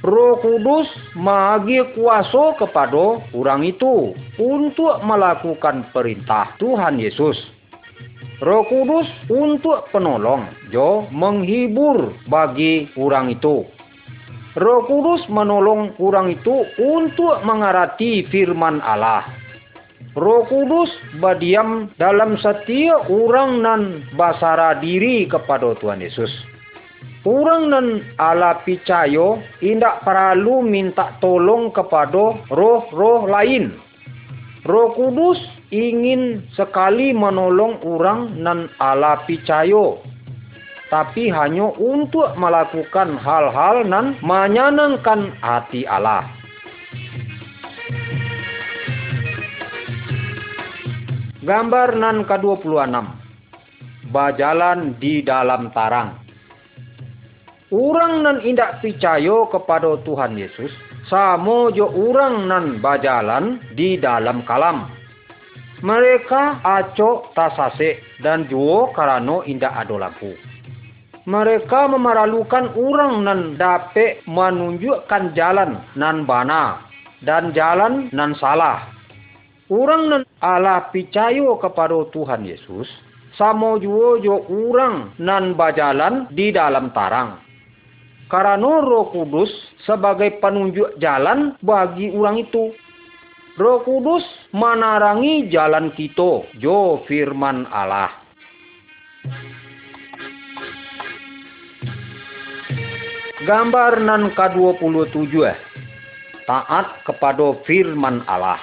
Roh 0.01 0.33
Kudus 0.41 0.89
magi 1.13 1.77
kuasa 1.93 2.57
kepada 2.57 3.21
orang 3.37 3.61
itu 3.61 4.17
untuk 4.41 4.97
melakukan 5.05 5.85
perintah 5.93 6.57
Tuhan 6.57 6.97
Yesus. 6.97 7.37
Roh 8.41 8.65
Kudus 8.65 9.05
untuk 9.29 9.85
penolong, 9.93 10.49
jo 10.73 11.05
menghibur 11.13 12.17
bagi 12.25 12.89
orang 12.97 13.29
itu. 13.29 13.61
Roh 14.57 14.81
Kudus 14.89 15.21
menolong 15.29 15.93
orang 16.01 16.33
itu 16.33 16.65
untuk 16.81 17.45
mengerti 17.45 18.25
firman 18.33 18.81
Allah. 18.81 19.21
Roh 20.17 20.49
Kudus 20.49 20.89
berdiam 21.21 21.93
dalam 22.01 22.41
setiap 22.41 23.05
orang 23.05 23.61
nan 23.61 23.81
basara 24.17 24.81
diri 24.81 25.29
kepada 25.29 25.77
Tuhan 25.77 26.01
Yesus. 26.01 26.50
Orang 27.21 27.69
nan 27.69 28.01
Allah 28.17 28.65
percaya 28.65 29.37
tidak 29.61 30.01
perlu 30.01 30.65
minta 30.65 31.13
tolong 31.21 31.69
kepada 31.69 32.33
roh-roh 32.49 33.29
lain. 33.29 33.77
Roh 34.65 34.89
Kudus 34.97 35.37
ingin 35.69 36.41
sekali 36.57 37.13
menolong 37.13 37.77
orang 37.85 38.41
nan 38.41 38.73
Allah 38.81 39.21
percaya 39.29 40.01
tapi 40.91 41.31
hanya 41.31 41.71
untuk 41.79 42.35
melakukan 42.35 43.15
hal-hal 43.15 43.87
nan 43.87 44.19
menyenangkan 44.19 45.31
hati 45.39 45.87
Allah. 45.87 46.27
Gambar 51.41 51.97
nan 51.97 52.21
ke-26 52.29 52.93
Bajalan 54.13 54.93
di 55.01 55.25
dalam 55.25 55.73
tarang 55.73 56.20
Orang 57.71 58.27
nan 58.27 58.43
indak 58.43 58.83
percaya 58.83 59.47
kepada 59.47 59.95
Tuhan 60.03 60.35
Yesus, 60.35 60.75
samo 61.07 61.71
jo 61.71 61.87
orang 61.87 62.43
nan 62.51 62.65
bajalan 62.83 63.63
di 63.79 63.95
dalam 63.95 64.43
kalam. 64.43 64.91
Mereka 65.79 66.67
acok 66.67 67.31
tasase 67.31 68.03
dan 68.19 68.51
juo 68.51 68.91
karano 68.91 69.47
indak 69.47 69.71
ado 69.71 69.95
lampu. 69.95 70.35
Mereka 71.23 71.87
memeralukan 71.87 72.75
orang 72.75 73.23
nan 73.23 73.39
dapat 73.55 74.19
menunjukkan 74.27 75.31
jalan 75.31 75.79
nan 75.95 76.27
bana 76.27 76.83
dan 77.23 77.55
jalan 77.55 78.11
nan 78.11 78.35
salah. 78.35 78.83
Orang 79.71 80.11
nan 80.11 80.21
Allah 80.43 80.91
percaya 80.91 81.55
kepada 81.55 82.03
Tuhan 82.11 82.43
Yesus, 82.43 82.91
samo 83.39 83.79
juo 83.79 84.19
jo 84.19 84.43
orang 84.43 85.15
nan 85.23 85.55
bajalan 85.55 86.27
di 86.35 86.51
dalam 86.51 86.91
tarang. 86.91 87.50
Karena 88.31 88.79
roh 88.79 89.11
kudus 89.11 89.51
sebagai 89.83 90.39
penunjuk 90.39 90.95
jalan 91.03 91.59
bagi 91.59 92.15
orang 92.15 92.39
itu. 92.39 92.71
Roh 93.59 93.83
kudus 93.83 94.23
menarangi 94.55 95.51
jalan 95.51 95.91
kita, 95.91 96.47
jo 96.55 97.03
firman 97.11 97.67
Allah. 97.67 98.07
Gambar 103.41 104.05
nan 104.05 104.31
ke-27 104.37 105.33
Taat 106.45 107.01
kepada 107.09 107.57
firman 107.65 108.21
Allah 108.29 108.61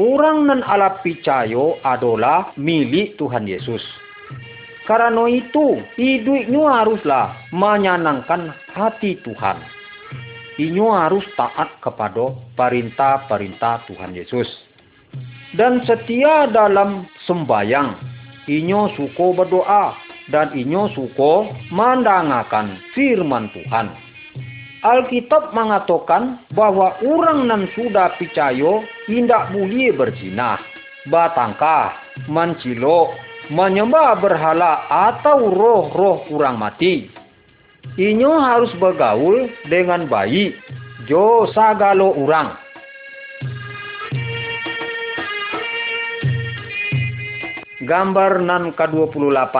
Orang 0.00 0.48
nan 0.48 0.64
Allah 0.64 0.96
percaya 1.04 1.76
adalah 1.84 2.56
milik 2.56 3.20
Tuhan 3.20 3.44
Yesus. 3.44 3.84
Karena 4.82 5.30
itu, 5.30 5.78
hidupnya 5.94 6.82
haruslah 6.82 7.38
menyenangkan 7.54 8.50
hati 8.74 9.14
Tuhan. 9.22 9.62
Inyo 10.58 10.86
harus 10.92 11.24
taat 11.38 11.80
kepada 11.80 12.34
perintah-perintah 12.58 13.86
Tuhan 13.88 14.12
Yesus. 14.12 14.48
Dan 15.54 15.80
setia 15.86 16.50
dalam 16.50 17.08
sembayang. 17.24 17.96
Inyo 18.50 18.92
suko 18.98 19.32
berdoa. 19.32 19.94
Dan 20.30 20.54
inyo 20.54 20.92
suko 20.94 21.50
mendengarkan 21.74 22.78
firman 22.94 23.50
Tuhan. 23.50 23.90
Alkitab 24.82 25.54
mengatakan 25.54 26.42
bahwa 26.58 26.98
orang 27.06 27.46
yang 27.46 27.64
sudah 27.74 28.18
percaya 28.18 28.82
tidak 29.06 29.42
boleh 29.54 29.94
berzina, 29.94 30.58
batangkah, 31.06 31.94
mencilok, 32.26 33.14
menyembah 33.50 34.20
berhala 34.22 34.86
atau 34.86 35.50
roh-roh 35.50 36.22
kurang 36.30 36.62
mati. 36.62 37.10
Inyo 37.98 38.32
harus 38.38 38.70
bergaul 38.78 39.50
dengan 39.66 40.06
baik, 40.06 40.54
jo 41.10 41.50
sagalo 41.50 42.14
orang. 42.14 42.54
Gambar 47.82 48.38
nan 48.46 48.70
ke-28 48.78 49.56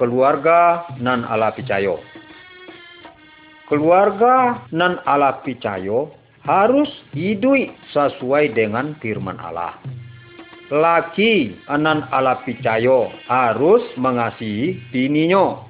Keluarga 0.00 0.88
nan 0.96 1.20
ala 1.28 1.52
picayo 1.52 2.00
Keluarga 3.68 4.64
nan 4.72 4.96
ala 5.04 5.44
picayo 5.44 6.16
harus 6.48 6.88
hidup 7.12 7.76
sesuai 7.92 8.56
dengan 8.56 8.96
firman 9.04 9.36
Allah 9.36 9.76
laki 10.72 11.56
anan 11.68 12.08
ala 12.08 12.40
picayo 12.44 13.12
harus 13.28 13.82
mengasihi 14.00 14.80
bininya. 14.92 15.60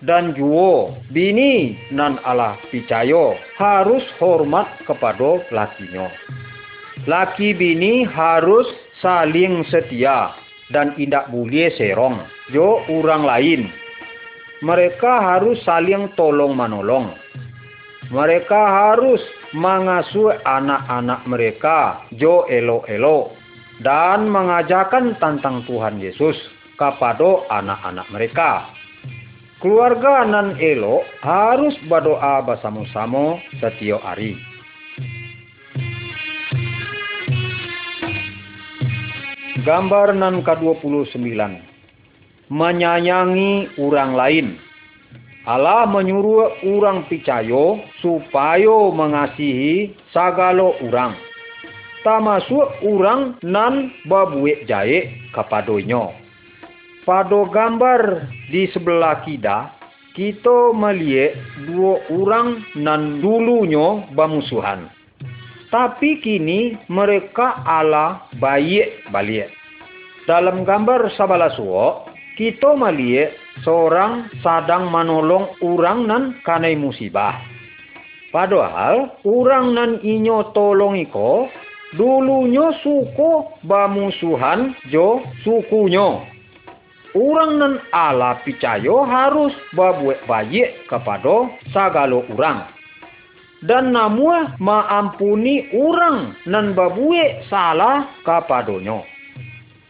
Dan 0.00 0.32
juo 0.32 0.96
bini 1.12 1.76
nan 1.92 2.16
ala 2.24 2.56
picayo 2.72 3.36
harus 3.60 4.00
hormat 4.16 4.66
kepada 4.88 5.44
lakinya. 5.52 6.08
Laki 7.04 7.52
bini 7.52 8.08
harus 8.08 8.64
saling 9.04 9.60
setia 9.68 10.32
dan 10.72 10.96
tidak 10.96 11.28
boleh 11.28 11.68
serong 11.76 12.24
jo 12.48 12.80
orang 12.88 13.28
lain. 13.28 13.62
Mereka 14.64 15.12
harus 15.20 15.60
saling 15.68 16.08
tolong 16.16 16.56
menolong 16.56 17.12
mereka 18.10 18.58
harus 18.58 19.22
mengasuh 19.54 20.34
anak-anak 20.42 21.22
mereka 21.30 22.02
jo 22.18 22.42
elo-elo 22.50 23.30
dan 23.80 24.28
mengajarkan 24.28 25.16
tentang 25.16 25.64
Tuhan 25.64 26.00
Yesus 26.00 26.36
kepada 26.76 27.48
anak-anak 27.48 28.06
mereka. 28.12 28.68
Keluarga 29.60 30.24
nan 30.24 30.56
elo 30.56 31.04
harus 31.20 31.76
berdoa 31.84 32.40
bersama-sama 32.44 33.36
setiap 33.60 34.00
hari. 34.00 34.36
Gambar 39.60 40.16
nan 40.16 40.40
ke-29 40.40 41.36
Menyayangi 42.48 43.76
orang 43.76 44.16
lain 44.16 44.46
Allah 45.44 45.84
menyuruh 45.84 46.64
orang 46.64 47.04
percaya 47.08 47.80
supaya 48.00 48.76
mengasihi 48.92 49.92
segala 50.12 50.72
orang 50.80 51.12
termasuk 52.02 52.66
orang 52.84 53.36
nan 53.44 53.92
babuik 54.08 54.64
jaik 54.64 55.12
kepadanya. 55.36 56.12
Pada 57.04 57.40
gambar 57.48 58.30
di 58.52 58.68
sebelah 58.70 59.24
kita, 59.24 59.72
kita 60.12 60.76
melihat 60.76 61.38
dua 61.64 62.00
orang 62.12 62.60
nan 62.76 63.24
dulunya 63.24 64.04
bermusuhan. 64.12 64.90
Tapi 65.70 66.18
kini 66.18 66.74
mereka 66.90 67.62
ala 67.62 68.26
baik 68.42 69.06
balik. 69.14 69.48
Dalam 70.26 70.66
gambar 70.66 71.14
sebelah 71.14 71.54
suo, 71.54 72.10
kita 72.34 72.74
melihat 72.74 73.34
seorang 73.62 74.28
sedang 74.42 74.90
menolong 74.90 75.50
orang 75.62 75.98
nan 76.08 76.22
kanai 76.42 76.74
musibah. 76.74 77.38
Padahal 78.30 79.18
orang 79.26 79.74
nan 79.74 79.90
inyo 80.06 80.54
tolong 80.54 80.94
iko 80.98 81.50
dulunya 81.94 82.70
suku 82.82 83.46
bamusuhan 83.66 84.74
jo 84.90 85.24
sukunya. 85.42 86.26
Orang 87.10 87.58
nan 87.58 87.74
ala 87.90 88.38
picayo 88.46 89.02
harus 89.02 89.50
babuek 89.74 90.22
baik 90.30 90.86
kepada 90.86 91.50
sagalo 91.74 92.22
orang. 92.30 92.70
Dan 93.66 93.92
namun 93.92 94.56
maampuni 94.62 95.66
orang 95.74 96.38
nan 96.46 96.72
babuek 96.78 97.44
salah 97.50 98.06
kepadanya. 98.22 99.02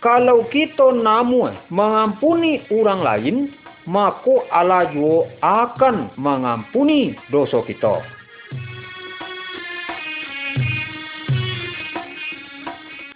Kalau 0.01 0.49
kita 0.49 0.97
namun 0.97 1.53
mengampuni 1.69 2.65
orang 2.73 3.05
lain, 3.05 3.37
maka 3.85 4.33
Allah 4.49 4.89
juga 4.97 5.29
akan 5.45 6.17
mengampuni 6.17 7.13
dosa 7.29 7.61
kita. 7.69 8.01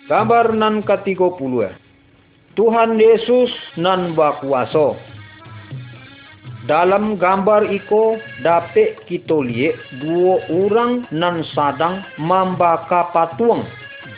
Gambar 0.04 0.52
nan 0.52 0.84
ke-30. 0.84 1.72
Tuhan 2.60 2.90
Yesus 3.00 3.48
nan 3.80 4.12
bakuasa. 4.12 5.00
Dalam 6.68 7.16
gambar 7.16 7.72
iko 7.72 8.20
dapat 8.44 9.00
kita 9.08 9.32
lihat 9.40 9.80
dua 10.04 10.44
orang 10.52 11.08
nan 11.08 11.40
sadang 11.56 12.04
membaka 12.20 13.08
patung, 13.16 13.64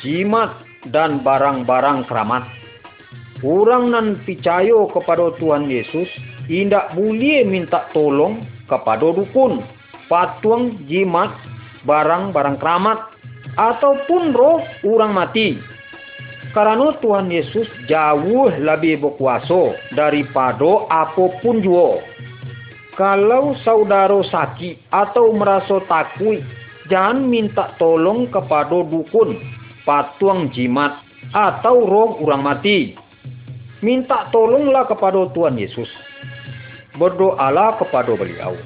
jimat 0.03 0.59
dan 0.91 1.23
barang-barang 1.23 2.03
keramat. 2.11 2.43
Orang 3.47 3.95
nan 3.95 4.19
percaya 4.27 4.91
kepada 4.91 5.39
Tuhan 5.39 5.71
Yesus 5.71 6.11
tidak 6.51 6.99
boleh 6.99 7.47
minta 7.47 7.87
tolong 7.95 8.43
kepada 8.67 9.15
dukun, 9.15 9.63
patung, 10.11 10.83
jimat, 10.91 11.31
barang-barang 11.87 12.59
keramat 12.59 12.99
ataupun 13.55 14.35
roh 14.35 14.59
orang 14.83 15.15
mati. 15.15 15.76
Karena 16.57 16.89
Tuhan 17.05 17.29
Yesus 17.29 17.69
jauh 17.85 18.49
lebih 18.49 19.05
berkuasa 19.05 19.77
daripada 19.93 20.89
apa 20.89 21.29
pun 21.45 21.61
jua. 21.61 22.01
Kalau 22.97 23.53
saudara 23.61 24.17
sakit 24.25 24.89
atau 24.89 25.37
merasa 25.37 25.85
takut, 25.85 26.41
jangan 26.89 27.29
minta 27.29 27.77
tolong 27.77 28.33
kepada 28.33 28.73
dukun, 28.89 29.37
patung 29.85 30.49
jimat, 30.57 30.97
atau 31.37 31.85
roh 31.85 32.17
orang 32.25 32.41
mati. 32.41 32.97
Minta 33.85 34.33
tolonglah 34.33 34.89
kepada 34.89 35.29
Tuhan 35.37 35.61
Yesus. 35.61 35.93
Berdoalah 36.97 37.77
kepada 37.77 38.17
beliau. 38.17 38.57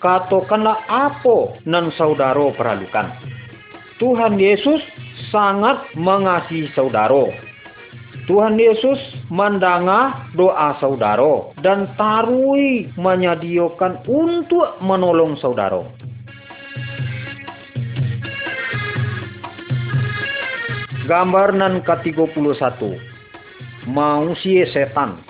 Katakanlah 0.00 0.80
apa 0.88 1.60
nan 1.68 1.92
saudara 1.92 2.48
perlukan. 2.56 3.12
Tuhan 4.00 4.40
Yesus 4.40 4.80
sangat 5.34 5.82
mengasihi 5.98 6.70
saudara. 6.78 7.26
Tuhan 8.30 8.56
Yesus 8.56 8.96
mendanga 9.28 10.30
doa 10.38 10.78
saudara 10.78 11.50
dan 11.60 11.90
tarui 11.98 12.88
menyediakan 12.94 14.00
untuk 14.06 14.78
menolong 14.78 15.34
saudara. 15.42 15.82
Gambar 21.04 21.52
nan 21.52 21.84
ke-31 21.84 22.80
Manusia 23.84 24.64
setan 24.72 25.20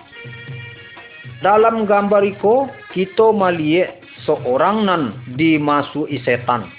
Dalam 1.42 1.82
gambar 1.82 2.22
iko 2.22 2.70
kita 2.94 3.34
melihat 3.34 3.98
seorang 4.22 4.86
nan 4.86 5.18
dimasuki 5.34 6.22
setan 6.22 6.70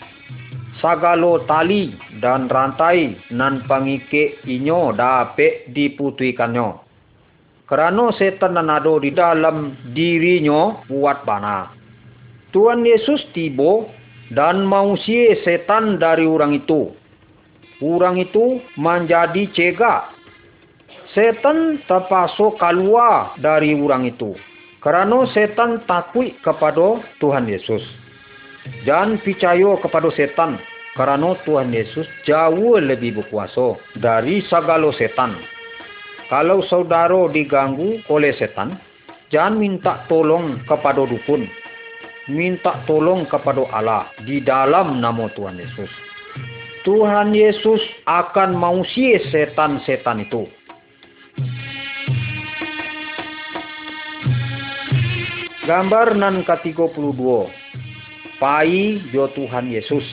sagalo 0.86 1.42
tali 1.50 1.98
dan 2.22 2.46
rantai 2.46 3.18
nan 3.34 3.66
pangike 3.66 4.38
inyo 4.46 4.94
dapat 4.94 5.74
diputuikannya. 5.74 6.78
Kerana 7.66 8.14
setan 8.14 8.54
nan 8.54 8.70
ada 8.70 8.94
di 9.02 9.10
dalam 9.10 9.74
dirinya 9.98 10.86
buat 10.86 11.26
bana. 11.26 11.74
Tuhan 12.54 12.86
Yesus 12.86 13.26
tiba 13.34 13.90
dan 14.30 14.62
manusia 14.70 15.34
setan 15.42 15.98
dari 15.98 16.30
orang 16.30 16.54
itu 16.54 16.94
orang 17.82 18.22
itu 18.22 18.62
menjadi 18.78 19.50
cegah. 19.52 20.14
Setan 21.12 21.80
terpaksa 21.88 22.54
keluar 22.60 23.34
dari 23.40 23.74
orang 23.74 24.06
itu. 24.06 24.36
Kerana 24.84 25.26
setan 25.34 25.82
takut 25.90 26.30
kepada 26.46 27.02
Tuhan 27.18 27.50
Yesus. 27.50 27.82
Jangan 28.86 29.22
percaya 29.24 29.80
kepada 29.82 30.10
setan. 30.14 30.62
Kerana 30.96 31.36
Tuhan 31.44 31.76
Yesus 31.76 32.08
jauh 32.24 32.80
lebih 32.80 33.20
berkuasa 33.20 33.76
dari 34.00 34.40
segala 34.48 34.96
setan. 34.96 35.36
Kalau 36.32 36.64
saudara 36.72 37.28
diganggu 37.28 38.00
oleh 38.08 38.32
setan, 38.40 38.80
jangan 39.28 39.60
minta 39.60 40.08
tolong 40.08 40.64
kepada 40.64 41.04
dukun. 41.04 41.52
Minta 42.32 42.80
tolong 42.88 43.28
kepada 43.28 43.68
Allah 43.76 44.08
di 44.24 44.40
dalam 44.40 45.04
nama 45.04 45.28
Tuhan 45.36 45.60
Yesus. 45.60 45.92
Tuhan 46.88 47.36
Yesus 47.36 47.84
akan 48.08 48.56
mengusir 48.56 49.20
setan-setan 49.30 50.24
itu. 50.24 50.48
Gambar 55.66 56.14
nan 56.14 56.46
ke-32 56.46 57.50
Pai 58.38 59.02
jo 59.10 59.26
Tuhan 59.34 59.74
Yesus 59.74 60.06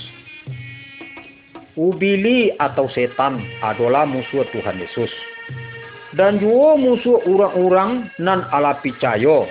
Ubili 1.73 2.53
atau 2.61 2.85
setan 2.93 3.41
adalah 3.65 4.05
musuh 4.05 4.45
Tuhan 4.53 4.77
Yesus. 4.77 5.09
Dan 6.13 6.37
juga 6.37 6.77
musuh 6.77 7.25
orang-orang 7.25 8.13
nan 8.21 8.45
ala 8.53 8.77
percaya. 8.85 9.49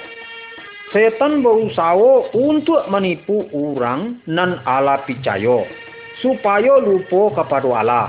Setan 0.94 1.42
berusaha 1.42 2.30
untuk 2.38 2.86
menipu 2.94 3.50
orang 3.50 4.22
nan 4.30 4.62
ala 4.70 5.02
percaya 5.02 5.66
supaya 6.22 6.78
lupa 6.78 7.42
kepada 7.42 7.70
Allah. 7.82 8.08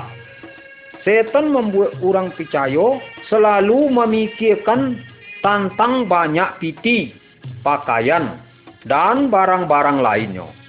Setan 1.03 1.51
membuat 1.51 1.97
orang 2.05 2.31
percaya 2.37 3.01
selalu 3.27 3.91
memikirkan 3.91 5.01
tentang 5.43 6.07
banyak 6.07 6.63
piti, 6.63 7.17
pakaian, 7.67 8.39
dan 8.87 9.33
barang-barang 9.33 9.99
lainnya. 9.99 10.62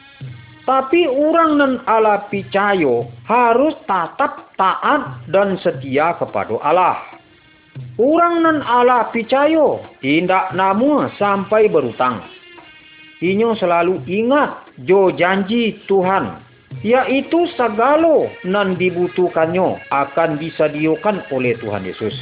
Tapi 0.64 1.12
orang 1.12 1.60
nan 1.60 1.74
Allah 1.84 2.24
percaya 2.32 3.04
harus 3.28 3.76
tetap 3.84 4.56
taat 4.56 5.28
dan 5.28 5.60
setia 5.60 6.16
kepada 6.16 6.56
Allah. 6.64 7.04
Orang 8.00 8.48
nan 8.48 8.64
Allah 8.64 9.12
percaya 9.12 9.84
tidak 10.00 10.56
namu 10.56 11.12
sampai 11.20 11.68
berutang. 11.68 12.24
Inyo 13.20 13.60
selalu 13.60 14.08
ingat 14.08 14.72
jo 14.88 15.12
janji 15.12 15.84
Tuhan 15.84 16.40
yaitu 16.80 17.44
segala 17.60 18.32
nan 18.48 18.80
dibutuhkannya 18.80 19.84
akan 19.92 20.40
disediakan 20.40 21.28
oleh 21.32 21.60
Tuhan 21.60 21.84
Yesus. 21.84 22.16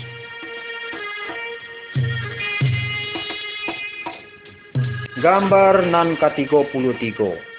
Gambar 5.21 5.85
nan 5.93 6.17
ke-33 6.17 7.50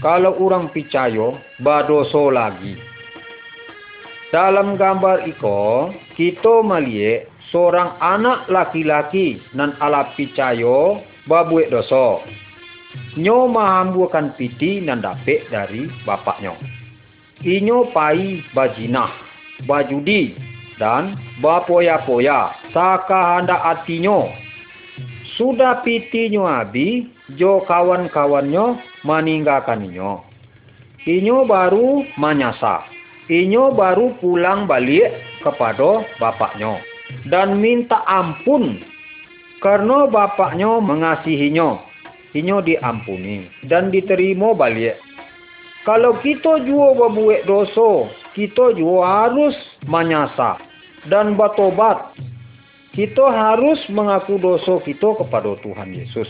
Kalau 0.00 0.32
orang 0.40 0.72
percaya, 0.72 1.36
badoso 1.60 2.32
lagi. 2.32 2.72
Dalam 4.32 4.80
gambar 4.80 5.28
iko, 5.28 5.92
kita 6.16 6.64
melihat 6.64 7.28
seorang 7.52 8.00
anak 8.00 8.48
laki-laki 8.48 9.44
nan 9.52 9.76
ala 9.76 10.08
percaya 10.16 11.04
babuik 11.28 11.68
dosa. 11.68 12.24
Nyo 13.20 13.44
mahambukan 13.50 14.32
piti 14.40 14.80
nan 14.80 15.04
dapet 15.04 15.44
dari 15.52 15.90
bapaknya. 16.08 16.56
Inyo 17.44 17.92
pai 17.92 18.40
bajinah, 18.56 19.12
bajudi, 19.68 20.32
dan 20.80 21.18
bapoya-poya, 21.44 22.56
saka 22.72 23.36
hendak 23.36 23.60
artinya. 23.60 24.32
Sudah 25.36 25.84
pitinya 25.84 26.64
abi, 26.64 27.08
jo 27.36 27.64
kawan-kawannya 27.68 28.89
meninggalkan 29.06 29.86
inyo. 29.86 30.20
Inyo 31.08 31.48
baru 31.48 32.04
menyasa. 32.20 32.84
Inyo 33.30 33.72
baru 33.72 34.18
pulang 34.20 34.66
balik 34.68 35.14
kepada 35.40 36.04
bapaknya. 36.18 36.82
Dan 37.26 37.58
minta 37.58 38.04
ampun 38.06 38.82
karena 39.60 40.08
bapaknya 40.08 40.80
mengasihinya 40.80 41.82
inyo 42.34 42.62
diampuni 42.62 43.50
dan 43.66 43.90
diterima 43.90 44.54
balik. 44.54 44.98
Kalau 45.88 46.20
kita 46.20 46.60
juga 46.68 47.08
berbuat 47.08 47.48
dosa, 47.48 48.12
kita 48.36 48.76
juga 48.76 49.00
harus 49.24 49.56
menyasa 49.88 50.60
dan 51.08 51.34
bertobat. 51.34 52.12
Kita 52.92 53.22
harus 53.32 53.80
mengaku 53.88 54.36
dosa 54.36 54.76
kita 54.84 55.16
kepada 55.16 55.56
Tuhan 55.64 55.94
Yesus. 55.94 56.28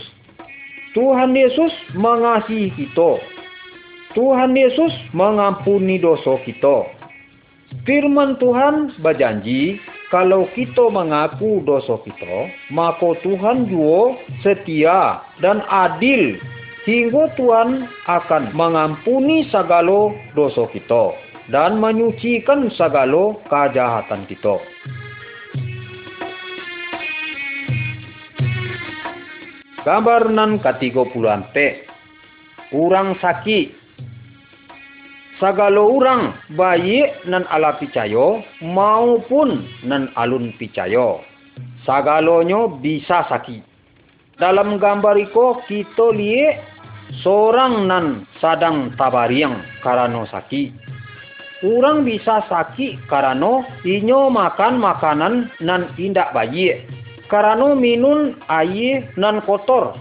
Tuhan 0.91 1.31
Yesus 1.31 1.71
mengasihi 1.95 2.67
kita. 2.75 3.15
Tuhan 4.11 4.51
Yesus 4.59 4.91
mengampuni 5.15 5.95
dosa 5.95 6.35
kita. 6.43 6.83
Firman 7.87 8.35
Tuhan 8.43 8.99
berjanji 8.99 9.79
kalau 10.11 10.43
kita 10.51 10.91
mengaku 10.91 11.63
dosa 11.63 11.95
kita, 12.03 12.51
maka 12.67 13.15
Tuhan 13.23 13.71
juga 13.71 14.19
setia 14.43 15.23
dan 15.39 15.63
adil 15.71 16.35
hingga 16.83 17.31
Tuhan 17.39 17.87
akan 18.11 18.51
mengampuni 18.51 19.47
segala 19.47 20.11
dosa 20.35 20.67
kita 20.75 21.15
dan 21.47 21.79
menyucikan 21.79 22.67
segala 22.75 23.39
kejahatan 23.47 24.27
kita. 24.27 24.59
Gambar 29.81 30.29
nan 30.29 30.61
ketiga 30.61 31.09
puluhan 31.09 31.41
P. 31.57 31.81
Orang 32.69 33.17
sakit 33.17 33.81
sagala 35.41 35.81
orang 35.81 36.37
baik 36.53 37.25
nan 37.25 37.49
ala 37.49 37.73
percaya 37.81 38.45
maupun 38.61 39.65
nan 39.81 40.13
alun 40.13 40.53
percaya. 40.61 41.17
Sagalonyo 41.81 42.77
bisa 42.77 43.25
sakit. 43.25 43.65
Dalam 44.37 44.77
gambar 44.77 45.17
iko 45.17 45.65
kita 45.65 46.13
lihat 46.13 46.61
seorang 47.25 47.89
nan 47.89 48.29
sadang 48.37 48.93
tabariang 49.01 49.65
karena 49.81 50.29
sakit. 50.29 50.77
Orang 51.65 52.05
bisa 52.05 52.45
sakit 52.45 53.09
karena 53.09 53.65
inyo 53.81 54.29
makan 54.29 54.77
makanan 54.77 55.49
nan 55.57 55.89
indak 55.97 56.29
baik. 56.37 56.85
Karena 57.31 57.71
minum 57.71 58.35
air 58.51 59.07
nan 59.15 59.39
kotor. 59.47 59.95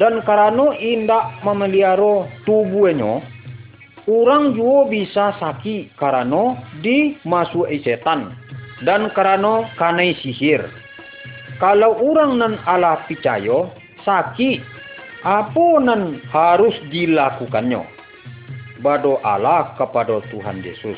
Dan 0.00 0.24
karena 0.24 0.72
indak 0.80 1.44
memelihara 1.44 2.24
tubuhnya 2.48 3.20
orang 4.08 4.56
juga 4.56 4.88
bisa 4.88 5.26
sakit 5.36 5.92
karena 6.00 6.56
dimasuki 6.80 7.84
setan 7.84 8.32
dan 8.84 9.12
karena 9.12 9.68
kanai 9.76 10.16
sihir. 10.24 10.64
Kalau 11.60 11.92
orang 12.00 12.40
nan 12.40 12.52
Allah 12.64 13.04
percaya 13.04 13.68
sakit, 14.08 14.64
apa 15.20 15.66
nan 15.84 16.24
harus 16.32 16.72
dilakukannya? 16.88 17.84
Berdoalah 18.80 19.76
kepada 19.76 20.24
Tuhan 20.32 20.64
Yesus. 20.64 20.96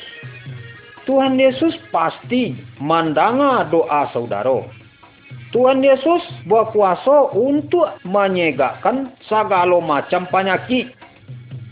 Tuhan 1.02 1.34
Yesus 1.34 1.74
pasti 1.90 2.54
mendanga 2.78 3.66
doa 3.66 4.06
saudara. 4.14 4.62
Tuhan 5.52 5.84
Yesus 5.84 6.24
berkuasa 6.48 7.36
untuk 7.36 8.00
menyegakan 8.08 9.12
segala 9.28 9.78
macam 9.84 10.24
penyakit 10.32 10.96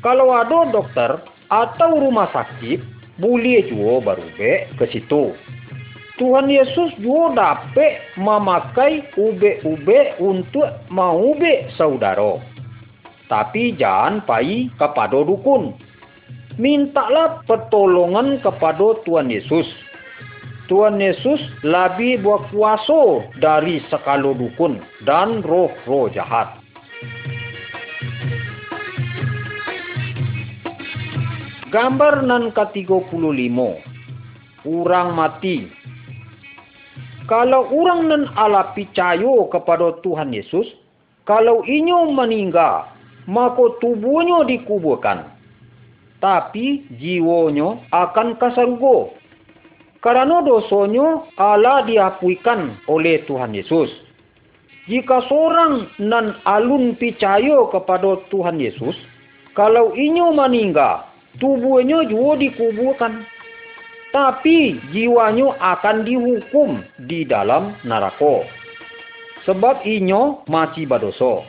kalau 0.01 0.33
ada 0.33 0.73
dokter 0.73 1.21
atau 1.53 1.91
rumah 1.93 2.33
sakit, 2.33 2.81
boleh 3.21 3.69
juga 3.69 4.17
berubah 4.17 4.57
ke 4.81 4.85
situ. 4.89 5.37
Tuhan 6.17 6.49
Yesus 6.49 6.97
juga 7.01 7.37
dapat 7.37 8.01
memakai 8.17 9.05
ube-ube 9.17 10.17
untuk 10.21 10.69
maube 10.89 11.69
saudara. 11.77 12.41
Tapi 13.29 13.77
jangan 13.77 14.25
pai 14.25 14.73
kepada 14.81 15.21
dukun. 15.21 15.77
Mintalah 16.57 17.45
pertolongan 17.45 18.41
kepada 18.41 19.01
Tuhan 19.05 19.29
Yesus. 19.29 19.69
Tuhan 20.71 21.03
Yesus 21.03 21.43
lebih 21.67 22.23
berkuasa 22.23 23.27
dari 23.43 23.83
sekalo 23.91 24.39
dukun 24.39 24.79
dan 25.03 25.43
roh-roh 25.43 26.07
jahat. 26.15 26.63
Gambar 31.75 32.23
nan 32.23 32.55
ke-35 32.55 33.59
Orang 34.63 35.19
mati. 35.19 35.67
Kalau 37.27 37.67
orang 37.75 38.07
nan 38.07 38.23
ala 38.39 38.71
percaya 38.71 39.51
kepada 39.51 39.99
Tuhan 40.07 40.31
Yesus 40.31 40.67
Kalau 41.27 41.67
inyo 41.67 42.15
meninggal 42.15 42.91
Maka 43.27 43.75
tubuhnya 43.83 44.47
dikuburkan. 44.47 45.35
Tapi 46.23 46.87
jiwanya 46.95 47.79
akan 47.91 48.39
kasargo 48.39 49.19
Karena 50.01 50.41
dosanya 50.41 51.29
Allah 51.37 51.85
diapuikan 51.85 52.81
oleh 52.89 53.21
Tuhan 53.29 53.53
Yesus 53.53 53.93
Jika 54.89 55.29
seorang 55.29 55.93
nan 56.01 56.41
alun 56.49 56.97
percaya 56.97 57.69
kepada 57.69 58.17
Tuhan 58.33 58.57
Yesus 58.57 58.97
Kalau 59.53 59.93
inyo 59.93 60.33
meninggal 60.33 61.11
tubuhnya 61.39 62.03
juga 62.09 62.41
dikuburkan. 62.41 63.23
Tapi 64.11 64.83
jiwanya 64.91 65.55
akan 65.63 66.03
dihukum 66.03 66.83
di 67.07 67.23
dalam 67.23 67.79
neraka. 67.87 68.43
Sebab 69.47 69.87
inyo 69.87 70.43
masih 70.51 70.91
berdosa. 70.91 71.47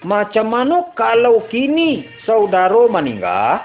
Macam 0.00 0.48
mana 0.48 0.88
kalau 0.96 1.44
kini 1.52 2.08
saudara 2.24 2.88
meninggal? 2.88 3.60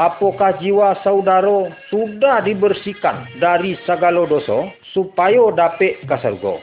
Apakah 0.00 0.56
jiwa 0.56 0.96
saudara 1.04 1.68
sudah 1.92 2.40
dibersihkan 2.40 3.28
dari 3.36 3.76
segala 3.84 4.24
dosa 4.24 4.72
supaya 4.96 5.52
dapat 5.52 6.00
ke 6.08 6.16
surga? 6.16 6.54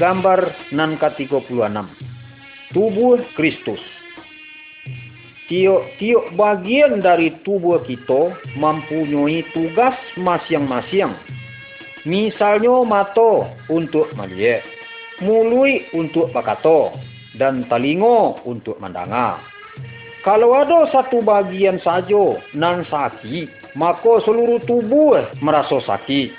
Gambar 0.00 0.40
nan 0.74 0.98
ke-36 0.98 2.10
tubuh 2.74 3.18
Kristus. 3.34 3.82
Tiok-tiok 5.50 6.38
bagian 6.38 7.02
dari 7.02 7.34
tubuh 7.42 7.82
kita 7.82 8.38
mempunyai 8.54 9.42
tugas 9.50 9.98
masing-masing. 10.14 11.10
Misalnya 12.06 12.86
mata 12.86 13.50
untuk 13.66 14.14
melihat, 14.14 14.62
mulut 15.18 15.84
untuk 15.90 16.30
berkata, 16.30 16.94
dan 17.38 17.68
telinga 17.70 18.40
untuk 18.42 18.80
mendengar. 18.82 19.38
Kalau 20.20 20.52
ada 20.52 20.84
satu 20.92 21.24
bagian 21.24 21.80
saja 21.80 22.36
nan 22.52 22.84
sakit, 22.88 23.72
maka 23.78 24.20
seluruh 24.26 24.60
tubuh 24.68 25.16
merasa 25.40 25.80
sakit. 25.86 26.34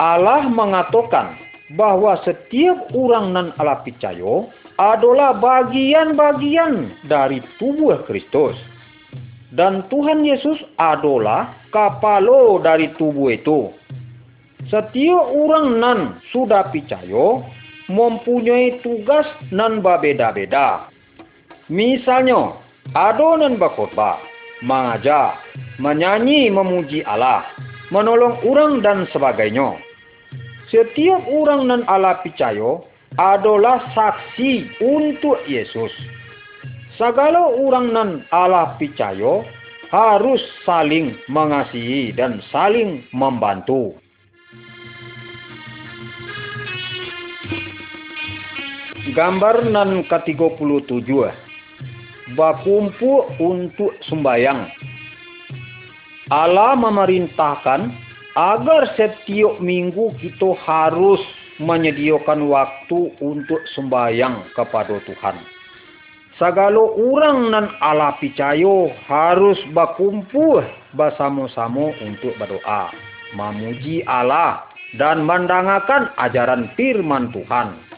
Allah 0.00 0.48
mengatakan 0.48 1.36
bahwa 1.74 2.16
setiap 2.22 2.88
orang 2.94 3.32
nan 3.36 3.46
ala 3.60 3.82
percaya 3.84 4.48
adalah 4.76 5.36
bagian-bagian 5.36 6.92
dari 7.08 7.40
tubuh 7.56 8.00
Kristus. 8.04 8.56
Dan 9.56 9.88
Tuhan 9.88 10.20
Yesus 10.20 10.60
adalah 10.76 11.56
kapalo 11.72 12.60
dari 12.60 12.92
tubuh 13.00 13.32
itu. 13.32 13.72
Setiap 14.68 15.24
orang 15.32 15.66
nan 15.80 15.98
sudah 16.34 16.68
percaya 16.68 17.40
mempunyai 17.86 18.82
tugas 18.82 19.26
nan 19.54 19.82
berbeda-beda. 19.82 20.90
Misalnya, 21.70 22.54
ada 22.94 23.38
nan 23.38 23.58
berkhotbah, 23.58 24.22
mengajar, 24.62 25.38
menyanyi 25.82 26.50
memuji 26.50 27.02
Allah, 27.06 27.42
menolong 27.90 28.38
orang 28.46 28.82
dan 28.82 29.06
sebagainya. 29.10 29.78
Setiap 30.70 31.22
orang 31.30 31.70
nan 31.70 31.82
Allah 31.86 32.18
percaya 32.22 32.82
adalah 33.18 33.82
saksi 33.94 34.82
untuk 34.82 35.38
Yesus. 35.46 35.94
Segala 36.98 37.54
orang 37.54 37.94
nan 37.94 38.10
Allah 38.34 38.74
percaya 38.80 39.46
harus 39.94 40.42
saling 40.66 41.14
mengasihi 41.30 42.10
dan 42.10 42.42
saling 42.50 43.06
membantu. 43.14 43.94
Gambar 49.14 49.70
nan 49.70 50.02
ke-37 50.10 51.06
Bakumpu 52.34 53.22
untuk 53.38 53.94
sembayang 54.10 54.66
Allah 56.34 56.74
memerintahkan 56.74 57.86
agar 58.34 58.82
setiap 58.98 59.62
minggu 59.62 60.10
kita 60.18 60.58
harus 60.58 61.22
menyediakan 61.62 62.50
waktu 62.50 63.14
untuk 63.22 63.62
sembahyang 63.78 64.42
kepada 64.58 64.98
Tuhan. 65.06 65.38
Segala 66.34 66.82
orang 66.98 67.54
nan 67.54 67.66
Allah 67.78 68.18
percaya 68.18 68.90
harus 69.06 69.56
berkumpul 69.70 70.66
bersama-sama 70.98 71.94
untuk 72.02 72.34
berdoa, 72.42 72.90
memuji 73.38 74.02
Allah 74.10 74.66
dan 74.98 75.22
mendengarkan 75.22 76.10
ajaran 76.18 76.74
firman 76.74 77.30
Tuhan. 77.30 77.95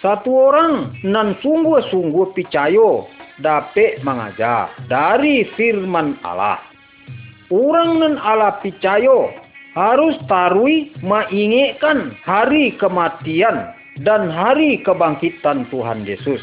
Satu 0.00 0.32
orang 0.32 0.96
nan 1.04 1.36
sungguh-sungguh 1.44 2.32
percaya 2.32 3.04
dapat 3.44 4.00
mengajar 4.00 4.72
dari 4.88 5.44
firman 5.60 6.16
Allah. 6.24 6.56
Orang 7.52 8.00
nan 8.00 8.16
Allah 8.16 8.56
percaya 8.64 9.28
harus 9.76 10.16
tarui 10.24 10.88
mengingatkan 11.04 12.16
hari 12.24 12.72
kematian 12.80 13.76
dan 14.00 14.32
hari 14.32 14.80
kebangkitan 14.80 15.68
Tuhan 15.68 16.08
Yesus. 16.08 16.40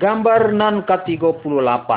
Gambar 0.00 0.56
nan 0.56 0.88
ke-38 0.88 1.90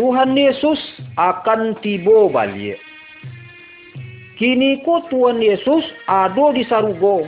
Tuhan 0.00 0.30
Yesus 0.32 0.80
akan 1.20 1.76
tiba 1.84 2.32
balik. 2.32 2.85
Kini 4.36 4.84
ko 4.84 5.00
Tuhan 5.08 5.40
Yesus 5.40 5.80
ada 6.04 6.52
di 6.52 6.60
sarugo. 6.68 7.24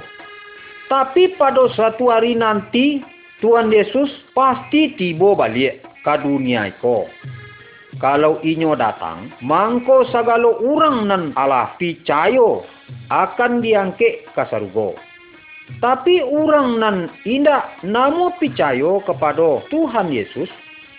Tapi 0.92 1.32
pada 1.40 1.68
suatu 1.72 2.12
hari 2.12 2.36
nanti 2.36 3.00
Tuhan 3.40 3.72
Yesus 3.72 4.12
pasti 4.36 4.92
tiba 4.96 5.32
balik 5.32 5.80
ke 6.04 6.14
dunia 6.20 6.68
iko. 6.68 7.08
Kalau 7.96 8.38
inyo 8.44 8.76
datang, 8.76 9.32
mangko 9.40 10.04
sagalo 10.12 10.60
orang 10.60 11.08
nan 11.08 11.22
Allah 11.40 11.72
picayo 11.80 12.68
akan 13.08 13.64
diangke 13.64 14.28
ke 14.28 14.44
sarugo. 14.52 14.92
Tapi 15.80 16.20
orang 16.20 16.80
nan 16.80 16.96
indah 17.24 17.64
namo 17.88 18.36
picayo 18.36 19.00
kepada 19.08 19.64
Tuhan 19.72 20.12
Yesus 20.12 20.52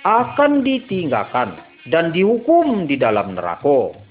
akan 0.10 0.66
ditinggalkan 0.66 1.54
dan 1.94 2.10
dihukum 2.14 2.90
di 2.90 2.98
dalam 2.98 3.38
neraka. 3.38 4.09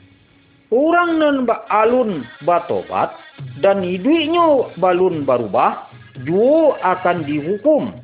Orang 0.68 1.16
nan 1.16 1.48
alun 1.72 2.28
batobat 2.44 3.16
dan 3.64 3.80
hidupnya 3.80 4.68
balun 4.76 5.24
berubah, 5.24 5.88
juga 6.28 6.76
akan 6.84 7.24
dihukum. 7.24 7.96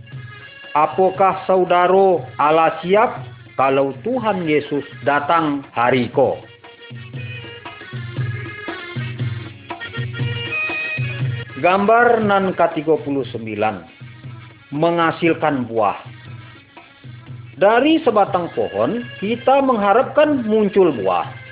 Apakah 0.73 1.45
saudara 1.45 2.25
Allah 2.41 2.73
siap 2.81 3.21
kalau 3.61 3.93
Tuhan 4.01 4.49
Yesus 4.49 4.83
datang 5.05 5.63
hari 5.77 6.09
ko. 6.11 6.41
Gambar 11.61 12.25
nan 12.25 12.57
ke-39 12.57 13.61
menghasilkan 14.73 15.69
buah. 15.69 15.97
Dari 17.55 18.03
sebatang 18.03 18.51
pohon 18.57 19.07
kita 19.23 19.63
mengharapkan 19.63 20.43
muncul 20.49 20.91
buah. 20.91 21.44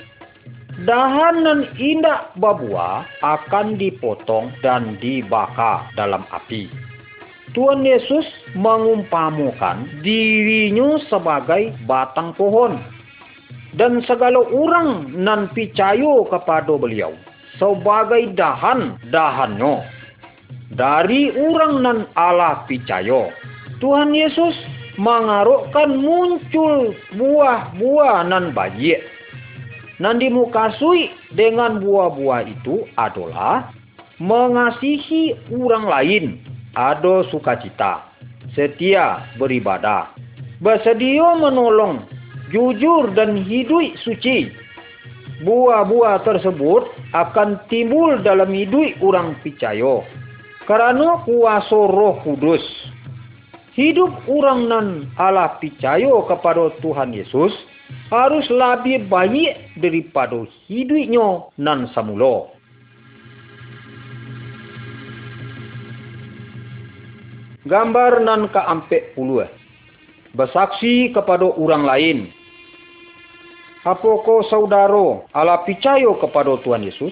Dahan 0.83 1.47
nan 1.47 1.61
indah 1.79 2.35
berbuah 2.43 3.07
akan 3.23 3.79
dipotong 3.79 4.51
dan 4.67 4.99
dibakar 4.99 5.87
dalam 5.95 6.27
api. 6.35 6.67
Tuhan 7.55 7.87
Yesus 7.87 8.27
mengumpamakan 8.59 10.03
dirinya 10.03 10.99
sebagai 11.07 11.77
batang 11.87 12.35
pohon. 12.35 12.83
Dan 13.79 14.03
segala 14.05 14.43
orang 14.53 15.17
nan 15.17 15.49
percaya 15.55 16.27
kepada 16.29 16.75
beliau 16.75 17.15
sebagai 17.63 18.35
dahan-dahannya. 18.35 19.87
Dari 20.73 21.31
orang 21.37 21.75
nan 21.85 21.99
Allah 22.17 22.65
percaya, 22.65 23.31
Tuhan 23.79 24.17
Yesus 24.17 24.57
mengarukkan 24.97 25.95
muncul 26.01 26.97
buah-buah 27.17 28.29
nan 28.29 28.51
bayi. 28.57 28.97
Nan 30.01 30.17
dimukasui 30.17 31.13
dengan 31.37 31.83
buah-buah 31.83 32.49
itu 32.49 32.89
adalah 32.97 33.69
mengasihi 34.23 35.37
orang 35.53 35.85
lain, 35.85 36.25
ada 36.73 37.27
sukacita, 37.29 38.07
setia 38.57 39.21
beribadah, 39.37 40.09
bersedia 40.65 41.37
menolong, 41.37 42.07
jujur 42.55 43.13
dan 43.13 43.37
hidup 43.45 43.93
suci. 44.01 44.49
Buah-buah 45.43 46.23
tersebut 46.23 46.87
akan 47.13 47.59
timbul 47.67 48.23
dalam 48.23 48.55
hidup 48.55 48.95
orang 49.03 49.35
percaya. 49.43 50.07
Karena 50.71 51.19
kuasa 51.27 51.75
roh 51.91 52.23
kudus. 52.23 52.63
Hidup 53.75 54.13
orang 54.31 54.71
nan 54.71 54.87
Allah 55.19 55.59
percaya 55.59 56.13
kepada 56.31 56.71
Tuhan 56.79 57.11
Yesus 57.11 57.51
harus 58.13 58.45
lebih 58.53 59.09
baik 59.09 59.81
daripada 59.81 60.45
hidupnya 60.69 61.49
nan 61.57 61.89
samula. 61.97 62.53
Gambar 67.65 68.27
nan 68.27 68.51
keempat 68.53 69.17
puluh. 69.17 69.49
Bersaksi 70.37 71.13
kepada 71.15 71.45
orang 71.57 71.85
lain. 71.89 72.19
Apakah 73.83 74.47
saudara 74.47 75.27
ala 75.35 75.63
percaya 75.67 76.11
kepada 76.21 76.55
Tuhan 76.63 76.87
Yesus? 76.87 77.11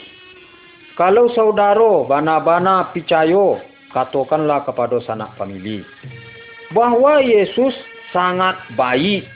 Kalau 0.94 1.32
saudara 1.32 2.04
bana-bana 2.04 2.92
percaya, 2.92 3.58
katakanlah 3.90 4.68
kepada 4.68 5.00
sanak 5.02 5.32
famili. 5.34 5.80
Bahawa 6.70 7.24
Yesus 7.24 7.74
sangat 8.12 8.58
baik 8.78 9.26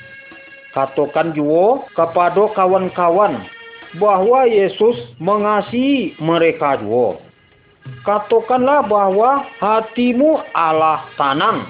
katakan 0.74 1.32
juga 1.32 1.86
kepada 1.94 2.50
kawan-kawan 2.52 3.46
bahwa 4.02 4.44
Yesus 4.50 4.98
mengasihi 5.22 6.18
mereka 6.18 6.82
juga. 6.82 7.22
Katakanlah 8.02 8.88
bahwa 8.88 9.44
hatimu 9.60 10.40
Allah 10.56 11.04
tanang 11.20 11.68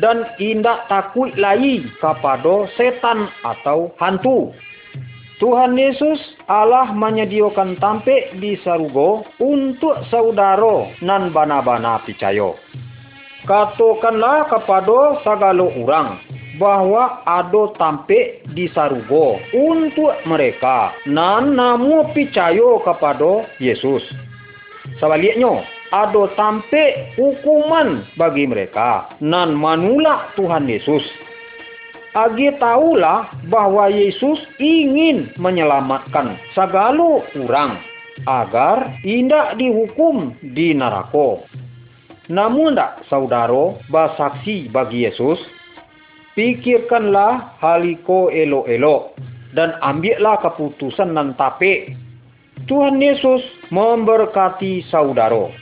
dan 0.00 0.24
indah 0.40 0.88
takut 0.88 1.28
lagi 1.36 1.84
kepada 2.00 2.66
setan 2.76 3.28
atau 3.44 3.92
hantu. 4.00 4.56
Tuhan 5.42 5.74
Yesus 5.74 6.38
Allah 6.46 6.94
menyediakan 6.94 7.76
tampik 7.82 8.38
di 8.38 8.54
sarugo 8.62 9.26
untuk 9.42 9.98
saudara 10.08 10.88
nan 11.02 11.34
bana-bana 11.34 11.98
percaya. 12.06 12.54
Katakanlah 13.42 14.46
kepada 14.46 15.18
segala 15.26 15.66
orang 15.66 16.22
bahwa 16.62 17.26
ada 17.26 17.74
tampik 17.74 18.46
di 18.54 18.70
sarugo 18.70 19.42
untuk 19.50 20.14
mereka 20.30 20.94
nan 21.10 21.58
namu 21.58 22.06
percaya 22.14 22.78
kepada 22.86 23.50
Yesus. 23.58 24.06
Sebaliknya, 25.02 25.66
ada 25.90 26.30
tampik 26.38 27.18
hukuman 27.18 28.06
bagi 28.14 28.46
mereka 28.46 29.10
nan 29.18 29.58
manulak 29.58 30.30
Tuhan 30.38 30.70
Yesus. 30.70 31.02
Agi 32.14 32.54
tahulah 32.62 33.26
bahwa 33.50 33.90
Yesus 33.90 34.38
ingin 34.62 35.34
menyelamatkan 35.40 36.38
segala 36.54 37.26
orang 37.34 37.80
agar 38.28 39.00
tidak 39.02 39.56
dihukum 39.58 40.36
di 40.54 40.76
neraka. 40.76 41.42
Namun 42.30 42.78
tak 42.78 43.02
saudara 43.10 43.74
bersaksi 43.90 44.70
bagi 44.70 45.08
Yesus 45.08 45.40
Pikirkanlah 46.32 47.60
haliko 47.60 48.32
elok-elok 48.32 49.12
dan 49.52 49.76
ambillah 49.84 50.40
keputusan 50.40 51.12
nan 51.12 51.36
tapik. 51.36 51.92
Tuhan 52.64 52.96
Yesus 53.04 53.44
memberkati 53.68 54.80
saudara. 54.88 55.52